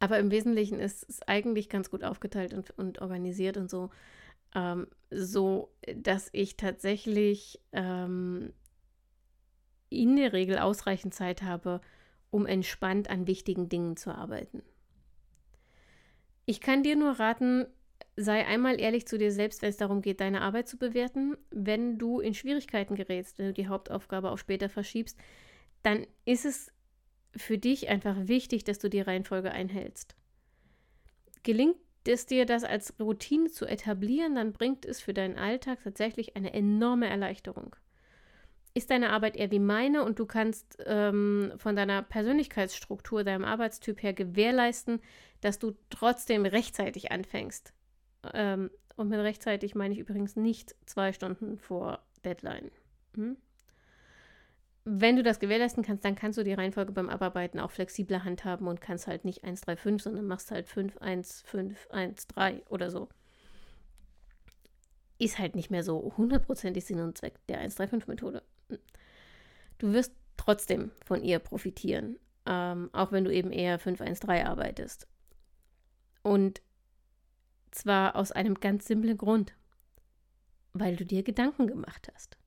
Aber 0.00 0.18
im 0.18 0.30
Wesentlichen 0.30 0.78
ist 0.78 1.08
es 1.08 1.22
eigentlich 1.22 1.68
ganz 1.68 1.90
gut 1.90 2.04
aufgeteilt 2.04 2.52
und, 2.52 2.70
und 2.78 3.00
organisiert 3.00 3.56
und 3.56 3.70
so, 3.70 3.90
ähm, 4.54 4.86
so 5.10 5.72
dass 5.94 6.28
ich 6.32 6.56
tatsächlich 6.56 7.60
ähm, 7.72 8.52
in 9.88 10.16
der 10.16 10.32
Regel 10.32 10.58
ausreichend 10.58 11.14
Zeit 11.14 11.42
habe, 11.42 11.80
um 12.30 12.44
entspannt 12.44 13.08
an 13.08 13.26
wichtigen 13.26 13.68
Dingen 13.68 13.96
zu 13.96 14.14
arbeiten. 14.14 14.62
Ich 16.44 16.60
kann 16.60 16.82
dir 16.82 16.96
nur 16.96 17.18
raten, 17.18 17.66
sei 18.18 18.44
einmal 18.46 18.80
ehrlich 18.80 19.06
zu 19.06 19.16
dir 19.16 19.30
selbst, 19.30 19.62
wenn 19.62 19.70
es 19.70 19.76
darum 19.76 20.02
geht, 20.02 20.20
deine 20.20 20.40
Arbeit 20.40 20.66
zu 20.68 20.76
bewerten. 20.76 21.36
Wenn 21.50 21.98
du 21.98 22.18
in 22.18 22.34
Schwierigkeiten 22.34 22.96
gerätst, 22.96 23.38
wenn 23.38 23.46
du 23.46 23.52
die 23.52 23.68
Hauptaufgabe 23.68 24.30
auf 24.30 24.40
später 24.40 24.68
verschiebst, 24.68 25.16
dann 25.84 26.04
ist 26.24 26.44
es 26.44 26.72
für 27.36 27.58
dich 27.58 27.88
einfach 27.88 28.16
wichtig, 28.26 28.64
dass 28.64 28.80
du 28.80 28.90
die 28.90 29.00
Reihenfolge 29.00 29.52
einhältst. 29.52 30.16
Gelingt 31.44 31.76
es 32.06 32.26
dir, 32.26 32.44
das 32.44 32.64
als 32.64 32.94
Routine 32.98 33.50
zu 33.50 33.66
etablieren, 33.66 34.34
dann 34.34 34.52
bringt 34.52 34.84
es 34.84 35.00
für 35.00 35.14
deinen 35.14 35.38
Alltag 35.38 35.78
tatsächlich 35.84 36.34
eine 36.34 36.52
enorme 36.52 37.06
Erleichterung. 37.06 37.76
Ist 38.74 38.90
deine 38.90 39.10
Arbeit 39.10 39.36
eher 39.36 39.50
wie 39.50 39.60
meine 39.60 40.02
und 40.04 40.18
du 40.18 40.26
kannst 40.26 40.78
ähm, 40.86 41.52
von 41.56 41.76
deiner 41.76 42.02
Persönlichkeitsstruktur, 42.02 43.22
deinem 43.22 43.44
Arbeitstyp 43.44 44.02
her 44.02 44.12
gewährleisten, 44.12 45.00
dass 45.40 45.58
du 45.58 45.76
trotzdem 45.90 46.44
rechtzeitig 46.46 47.12
anfängst, 47.12 47.72
ähm, 48.34 48.70
und 48.96 49.08
mit 49.08 49.20
rechtzeitig 49.20 49.74
meine 49.74 49.94
ich 49.94 50.00
übrigens 50.00 50.36
nicht 50.36 50.74
zwei 50.86 51.12
Stunden 51.12 51.58
vor 51.58 52.00
Deadline. 52.24 52.70
Hm? 53.14 53.36
Wenn 54.84 55.16
du 55.16 55.22
das 55.22 55.38
gewährleisten 55.38 55.84
kannst, 55.84 56.04
dann 56.04 56.14
kannst 56.14 56.38
du 56.38 56.44
die 56.44 56.54
Reihenfolge 56.54 56.92
beim 56.92 57.10
Abarbeiten 57.10 57.60
auch 57.60 57.70
flexibler 57.70 58.24
handhaben 58.24 58.66
und 58.66 58.80
kannst 58.80 59.06
halt 59.06 59.24
nicht 59.24 59.44
1, 59.44 59.60
3, 59.60 59.76
5, 59.76 60.02
sondern 60.02 60.26
machst 60.26 60.50
halt 60.50 60.66
5, 60.66 60.96
1, 60.98 61.42
5, 61.42 61.88
1, 61.90 62.26
3 62.28 62.62
oder 62.70 62.90
so. 62.90 63.08
Ist 65.18 65.38
halt 65.38 65.56
nicht 65.56 65.70
mehr 65.70 65.82
so 65.82 66.14
hundertprozentig 66.16 66.84
Sinn 66.84 67.00
und 67.00 67.18
Zweck 67.18 67.34
der 67.48 67.60
1-3-5-Methode. 67.60 68.42
Hm. 68.70 68.78
Du 69.78 69.92
wirst 69.92 70.14
trotzdem 70.36 70.90
von 71.04 71.22
ihr 71.22 71.38
profitieren, 71.38 72.18
ähm, 72.46 72.88
auch 72.92 73.12
wenn 73.12 73.24
du 73.24 73.32
eben 73.32 73.52
eher 73.52 73.78
5-1-3 73.78 74.44
arbeitest. 74.44 75.06
Und 76.22 76.62
zwar 77.70 78.16
aus 78.16 78.32
einem 78.32 78.54
ganz 78.54 78.86
simplen 78.86 79.16
Grund. 79.16 79.54
Weil 80.72 80.96
du 80.96 81.04
dir 81.04 81.22
Gedanken 81.22 81.66
gemacht 81.66 82.10
hast. 82.14 82.38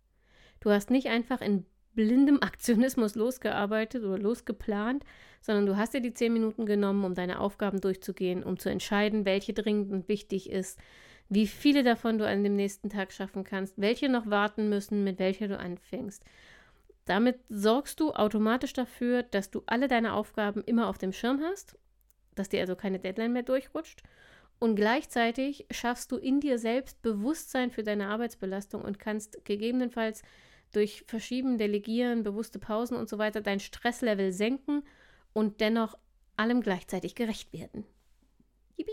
Du 0.60 0.70
hast 0.70 0.90
nicht 0.90 1.08
einfach 1.08 1.42
in 1.42 1.66
blindem 1.94 2.42
Aktionismus 2.42 3.16
losgearbeitet 3.16 4.04
oder 4.04 4.18
losgeplant, 4.18 5.04
sondern 5.42 5.66
du 5.66 5.76
hast 5.76 5.94
dir 5.94 6.02
die 6.02 6.14
zehn 6.14 6.34
Minuten 6.34 6.66
genommen, 6.66 7.04
um 7.04 7.16
deine 7.16 7.40
Aufgaben 7.40 7.82
durchzugehen, 7.82 8.44
um 8.44 8.58
zu 8.58 8.70
entscheiden, 8.70 9.26
welche 9.26 9.54
dringend 9.54 9.92
und 9.92 10.08
wichtig 10.08 10.50
ist, 10.50 10.80
wie 11.30 11.48
viele 11.48 11.84
davon 11.84 12.18
du 12.18 12.28
an 12.28 12.44
dem 12.44 12.56
nächsten 12.56 12.90
Tag 12.90 13.12
schaffen 13.12 13.44
kannst, 13.44 13.80
welche 13.80 14.10
noch 14.10 14.30
warten 14.30 14.70
müssen, 14.70 15.04
mit 15.04 15.20
welcher 15.20 15.48
du 15.48 15.58
anfängst. 15.58 16.24
Damit 17.06 17.40
sorgst 17.50 18.00
du 18.00 18.12
automatisch 18.12 18.74
dafür, 18.74 19.24
dass 19.24 19.50
du 19.50 19.64
alle 19.66 19.88
deine 19.88 20.14
Aufgaben 20.14 20.62
immer 20.66 20.88
auf 20.88 20.98
dem 20.98 21.14
Schirm 21.14 21.42
hast, 21.42 21.78
dass 22.36 22.50
dir 22.50 22.62
also 22.62 22.76
keine 22.76 23.00
Deadline 23.00 23.34
mehr 23.34 23.44
durchrutscht 23.44 24.04
und 24.62 24.76
gleichzeitig 24.76 25.66
schaffst 25.72 26.12
du 26.12 26.18
in 26.18 26.40
dir 26.40 26.60
selbst 26.60 27.02
Bewusstsein 27.02 27.72
für 27.72 27.82
deine 27.82 28.10
Arbeitsbelastung 28.10 28.84
und 28.84 29.00
kannst 29.00 29.44
gegebenenfalls 29.44 30.22
durch 30.72 31.04
Verschieben, 31.08 31.58
Delegieren, 31.58 32.22
bewusste 32.22 32.60
Pausen 32.60 32.96
und 32.96 33.10
so 33.10 33.18
weiter 33.18 33.42
dein 33.42 33.60
Stresslevel 33.60 34.32
senken 34.32 34.84
und 35.34 35.62
dennoch 35.62 35.98
allem 36.38 36.62
gleichzeitig 36.62 37.16
gerecht 37.16 37.52
werden. 37.54 37.86
Yippie! 38.78 38.92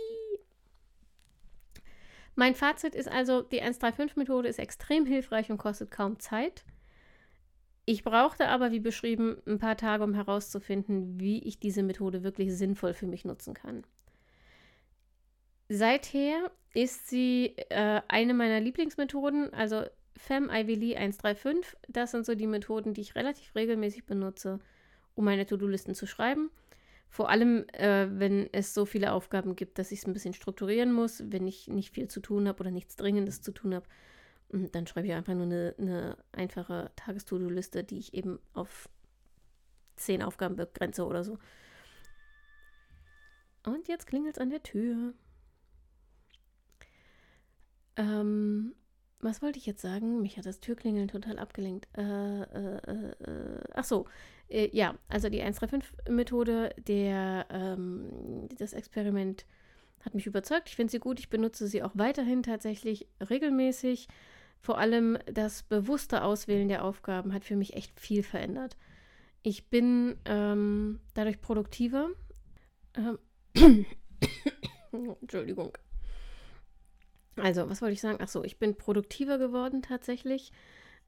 Mein 2.34 2.54
Fazit 2.54 2.94
ist 2.94 3.08
also, 3.08 3.42
die 3.42 3.62
135-Methode 3.62 4.48
ist 4.48 4.58
extrem 4.58 5.04
hilfreich 5.04 5.50
und 5.50 5.58
kostet 5.58 5.90
kaum 5.90 6.18
Zeit. 6.18 6.64
Ich 7.84 8.04
brauchte 8.04 8.48
aber, 8.48 8.72
wie 8.72 8.80
beschrieben, 8.80 9.36
ein 9.46 9.58
paar 9.58 9.76
Tage, 9.76 10.02
um 10.02 10.14
herauszufinden, 10.14 11.20
wie 11.20 11.42
ich 11.42 11.60
diese 11.60 11.82
Methode 11.82 12.22
wirklich 12.22 12.56
sinnvoll 12.56 12.94
für 12.94 13.06
mich 13.06 13.26
nutzen 13.26 13.52
kann. 13.52 13.84
Seither 15.68 16.50
ist 16.74 17.08
sie 17.08 17.54
äh, 17.68 18.00
eine 18.08 18.34
meiner 18.34 18.60
Lieblingsmethoden, 18.60 19.52
also 19.52 19.84
Fem 20.16 20.50
Ivy 20.50 20.74
Lee 20.74 20.96
135. 20.96 21.76
Das 21.88 22.10
sind 22.10 22.26
so 22.26 22.34
die 22.34 22.46
Methoden, 22.46 22.94
die 22.94 23.02
ich 23.02 23.14
relativ 23.14 23.54
regelmäßig 23.54 24.04
benutze, 24.04 24.58
um 25.14 25.24
meine 25.24 25.46
To-Do-Listen 25.46 25.94
zu 25.94 26.06
schreiben. 26.06 26.50
Vor 27.08 27.30
allem, 27.30 27.66
äh, 27.72 28.08
wenn 28.10 28.48
es 28.52 28.74
so 28.74 28.84
viele 28.84 29.12
Aufgaben 29.12 29.56
gibt, 29.56 29.78
dass 29.78 29.92
ich 29.92 30.00
es 30.00 30.06
ein 30.06 30.12
bisschen 30.12 30.34
strukturieren 30.34 30.92
muss, 30.92 31.22
wenn 31.30 31.46
ich 31.46 31.68
nicht 31.68 31.94
viel 31.94 32.08
zu 32.08 32.20
tun 32.20 32.48
habe 32.48 32.60
oder 32.60 32.70
nichts 32.70 32.96
Dringendes 32.96 33.40
zu 33.40 33.52
tun 33.52 33.74
habe. 33.74 33.86
Hm, 34.50 34.70
dann 34.72 34.86
schreibe 34.86 35.06
ich 35.06 35.14
einfach 35.14 35.34
nur 35.34 35.46
eine, 35.46 35.74
eine 35.78 36.16
einfache 36.32 36.90
Tagestodo-Liste, 36.96 37.84
die 37.84 37.98
ich 37.98 38.14
eben 38.14 38.38
auf 38.52 38.88
zehn 39.96 40.22
Aufgaben 40.22 40.56
begrenze 40.56 41.06
oder 41.06 41.24
so. 41.24 41.38
Und 43.64 43.88
jetzt 43.88 44.06
klingelt 44.06 44.36
es 44.36 44.40
an 44.40 44.50
der 44.50 44.62
Tür. 44.62 45.14
Ähm, 47.98 48.74
was 49.20 49.42
wollte 49.42 49.58
ich 49.58 49.66
jetzt 49.66 49.82
sagen? 49.82 50.22
Mich 50.22 50.38
hat 50.38 50.46
das 50.46 50.60
Türklingeln 50.60 51.08
total 51.08 51.38
abgelenkt. 51.38 51.88
Äh, 51.96 52.42
äh, 52.42 52.76
äh, 52.76 53.60
ach 53.74 53.84
so, 53.84 54.06
äh, 54.48 54.70
ja, 54.72 54.94
also 55.08 55.28
die 55.28 55.42
135-Methode, 55.42 56.74
der 56.86 57.46
ähm, 57.50 58.48
das 58.56 58.72
Experiment 58.72 59.44
hat 60.04 60.14
mich 60.14 60.26
überzeugt. 60.26 60.68
Ich 60.68 60.76
finde 60.76 60.92
sie 60.92 61.00
gut. 61.00 61.18
Ich 61.18 61.28
benutze 61.28 61.66
sie 61.66 61.82
auch 61.82 61.92
weiterhin 61.94 62.44
tatsächlich 62.44 63.08
regelmäßig. 63.28 64.06
Vor 64.60 64.78
allem 64.78 65.18
das 65.26 65.64
bewusste 65.64 66.22
Auswählen 66.22 66.68
der 66.68 66.84
Aufgaben 66.84 67.32
hat 67.32 67.44
für 67.44 67.56
mich 67.56 67.74
echt 67.74 67.98
viel 67.98 68.22
verändert. 68.22 68.76
Ich 69.42 69.68
bin 69.68 70.16
ähm, 70.24 71.00
dadurch 71.14 71.40
produktiver. 71.40 72.08
Ähm, 72.94 73.18
Entschuldigung. 75.20 75.72
Also, 77.40 77.68
was 77.68 77.82
wollte 77.82 77.94
ich 77.94 78.00
sagen? 78.00 78.18
Ach 78.20 78.28
so, 78.28 78.44
ich 78.44 78.58
bin 78.58 78.76
produktiver 78.76 79.38
geworden 79.38 79.82
tatsächlich, 79.82 80.52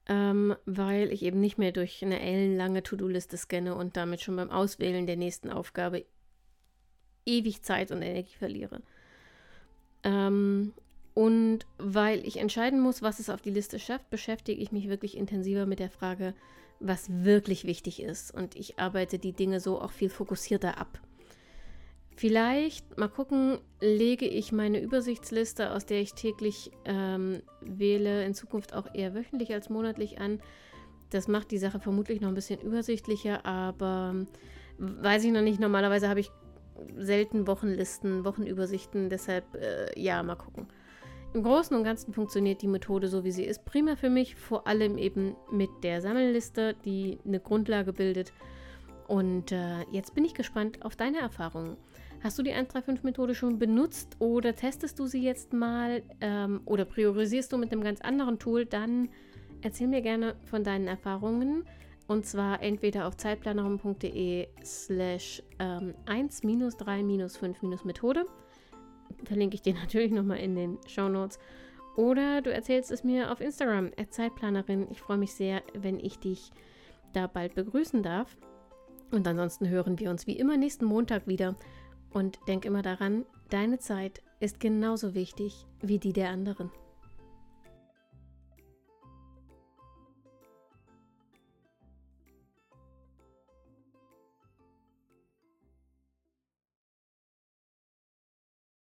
ähm, 0.09 0.55
weil 0.67 1.13
ich 1.13 1.23
eben 1.23 1.41
nicht 1.41 1.59
mehr 1.59 1.73
durch 1.73 2.03
eine 2.05 2.21
ellenlange 2.21 2.83
To-Do-Liste 2.83 3.37
scanne 3.37 3.75
und 3.75 3.97
damit 3.97 4.21
schon 4.21 4.37
beim 4.37 4.51
Auswählen 4.51 5.07
der 5.07 5.17
nächsten 5.17 5.51
Aufgabe 5.51 6.05
ewig 7.27 7.63
Zeit 7.63 7.91
und 7.91 8.03
Energie 8.03 8.37
verliere. 8.37 8.83
Ähm, 10.03 10.73
und 11.15 11.67
weil 11.79 12.27
ich 12.27 12.39
entscheiden 12.39 12.81
muss, 12.81 13.03
was 13.03 13.19
es 13.19 13.31
auf 13.31 13.43
die 13.43 13.51
Liste 13.51 13.79
schafft, 13.79 14.09
beschäftige 14.11 14.61
ich 14.61 14.73
mich 14.73 14.89
wirklich 14.89 15.17
intensiver 15.17 15.67
mit 15.67 15.79
der 15.79 15.91
Frage, 15.91 16.35
was 16.79 17.11
wirklich 17.25 17.65
wichtig 17.65 18.03
ist. 18.03 18.33
Und 18.33 18.57
ich 18.57 18.79
arbeite 18.79 19.19
die 19.19 19.33
Dinge 19.33 19.61
so 19.61 19.81
auch 19.81 19.91
viel 19.91 20.09
fokussierter 20.09 20.79
ab. 20.79 21.01
Vielleicht, 22.21 22.99
mal 22.99 23.09
gucken, 23.09 23.61
lege 23.81 24.27
ich 24.27 24.53
meine 24.53 24.79
Übersichtsliste, 24.79 25.73
aus 25.73 25.87
der 25.87 26.03
ich 26.03 26.13
täglich 26.13 26.71
ähm, 26.85 27.41
wähle, 27.63 28.27
in 28.27 28.35
Zukunft 28.35 28.75
auch 28.75 28.95
eher 28.95 29.15
wöchentlich 29.15 29.55
als 29.55 29.71
monatlich 29.71 30.21
an. 30.21 30.39
Das 31.09 31.29
macht 31.29 31.51
die 31.51 31.57
Sache 31.57 31.81
vermutlich 31.81 32.21
noch 32.21 32.29
ein 32.29 32.35
bisschen 32.35 32.61
übersichtlicher, 32.61 33.47
aber 33.47 34.11
ähm, 34.13 34.27
weiß 34.77 35.25
ich 35.25 35.33
noch 35.33 35.41
nicht. 35.41 35.61
Normalerweise 35.61 36.11
habe 36.11 36.21
ich 36.21 36.31
selten 36.99 37.47
Wochenlisten, 37.47 38.23
Wochenübersichten, 38.27 39.09
deshalb 39.09 39.55
äh, 39.55 39.99
ja, 39.99 40.23
mal 40.23 40.37
gucken. 40.37 40.67
Im 41.33 41.43
Großen 41.43 41.75
und 41.75 41.85
Ganzen 41.85 42.13
funktioniert 42.13 42.61
die 42.61 42.69
Methode 42.69 43.09
so, 43.09 43.25
wie 43.25 43.33
sie 43.33 43.45
ist, 43.45 43.65
prima 43.65 43.97
für 43.97 44.11
mich, 44.11 44.37
vor 44.37 44.67
allem 44.67 44.99
eben 44.99 45.37
mit 45.51 45.71
der 45.83 46.03
Sammelliste, 46.03 46.75
die 46.85 47.19
eine 47.25 47.41
Grundlage 47.41 47.95
bildet. 47.95 48.35
Und 49.09 49.53
äh, 49.53 49.85
jetzt 49.91 50.15
bin 50.15 50.27
ich 50.27 50.35
gespannt 50.35 50.85
auf 50.85 50.97
deine 50.97 51.19
Erfahrungen. 51.19 51.79
Hast 52.23 52.39
du 52.39 52.43
die 52.43 52.53
135-Methode 52.53 53.35
schon 53.35 53.59
benutzt 53.59 54.17
oder 54.19 54.55
testest 54.55 54.99
du 54.99 55.07
sie 55.07 55.23
jetzt 55.23 55.55
mal 55.55 56.03
ähm, 56.21 56.61
oder 56.67 56.85
priorisierst 56.85 57.51
du 57.51 57.57
mit 57.57 57.73
einem 57.73 57.83
ganz 57.83 58.03
anderen 58.03 58.39
Tool? 58.39 58.67
Dann 58.67 59.09
erzähl 59.63 59.89
mir 59.89 60.03
gerne 60.03 60.37
von 60.45 60.63
deinen 60.63 60.87
Erfahrungen. 60.87 61.65
Und 62.09 62.27
zwar 62.27 62.63
entweder 62.63 63.07
auf 63.07 63.17
zeitplanerin.de 63.17 64.49
slash 64.63 65.43
1-3-5-Methode. 65.59 68.21
Ähm, 68.21 68.27
Verlinke 69.25 69.55
ich 69.55 69.63
dir 69.63 69.73
natürlich 69.81 70.13
nochmal 70.13 70.41
in 70.41 70.55
den 70.55 70.77
Show 70.87 71.09
Notes. 71.09 71.39
Oder 71.97 72.43
du 72.43 72.53
erzählst 72.53 72.91
es 72.91 73.03
mir 73.03 73.33
auf 73.33 73.41
Instagram, 73.41 73.93
Zeitplanerin. 74.11 74.89
Ich 74.91 75.01
freue 75.01 75.19
mich 75.19 75.33
sehr, 75.33 75.63
wenn 75.73 75.99
ich 75.99 76.19
dich 76.19 76.51
da 77.13 77.27
bald 77.27 77.55
begrüßen 77.55 78.03
darf. 78.03 78.37
Und 79.11 79.27
ansonsten 79.27 79.69
hören 79.69 79.99
wir 79.99 80.11
uns 80.11 80.27
wie 80.27 80.37
immer 80.37 80.59
nächsten 80.59 80.85
Montag 80.85 81.27
wieder. 81.27 81.57
Und 82.13 82.39
denk 82.49 82.65
immer 82.65 82.83
daran, 82.83 83.25
deine 83.51 83.79
Zeit 83.79 84.23
ist 84.41 84.61
genauso 84.61 85.15
wichtig 85.15 85.67
wie 85.81 85.99
die 85.99 86.13
der 86.13 86.31
anderen. 86.31 86.71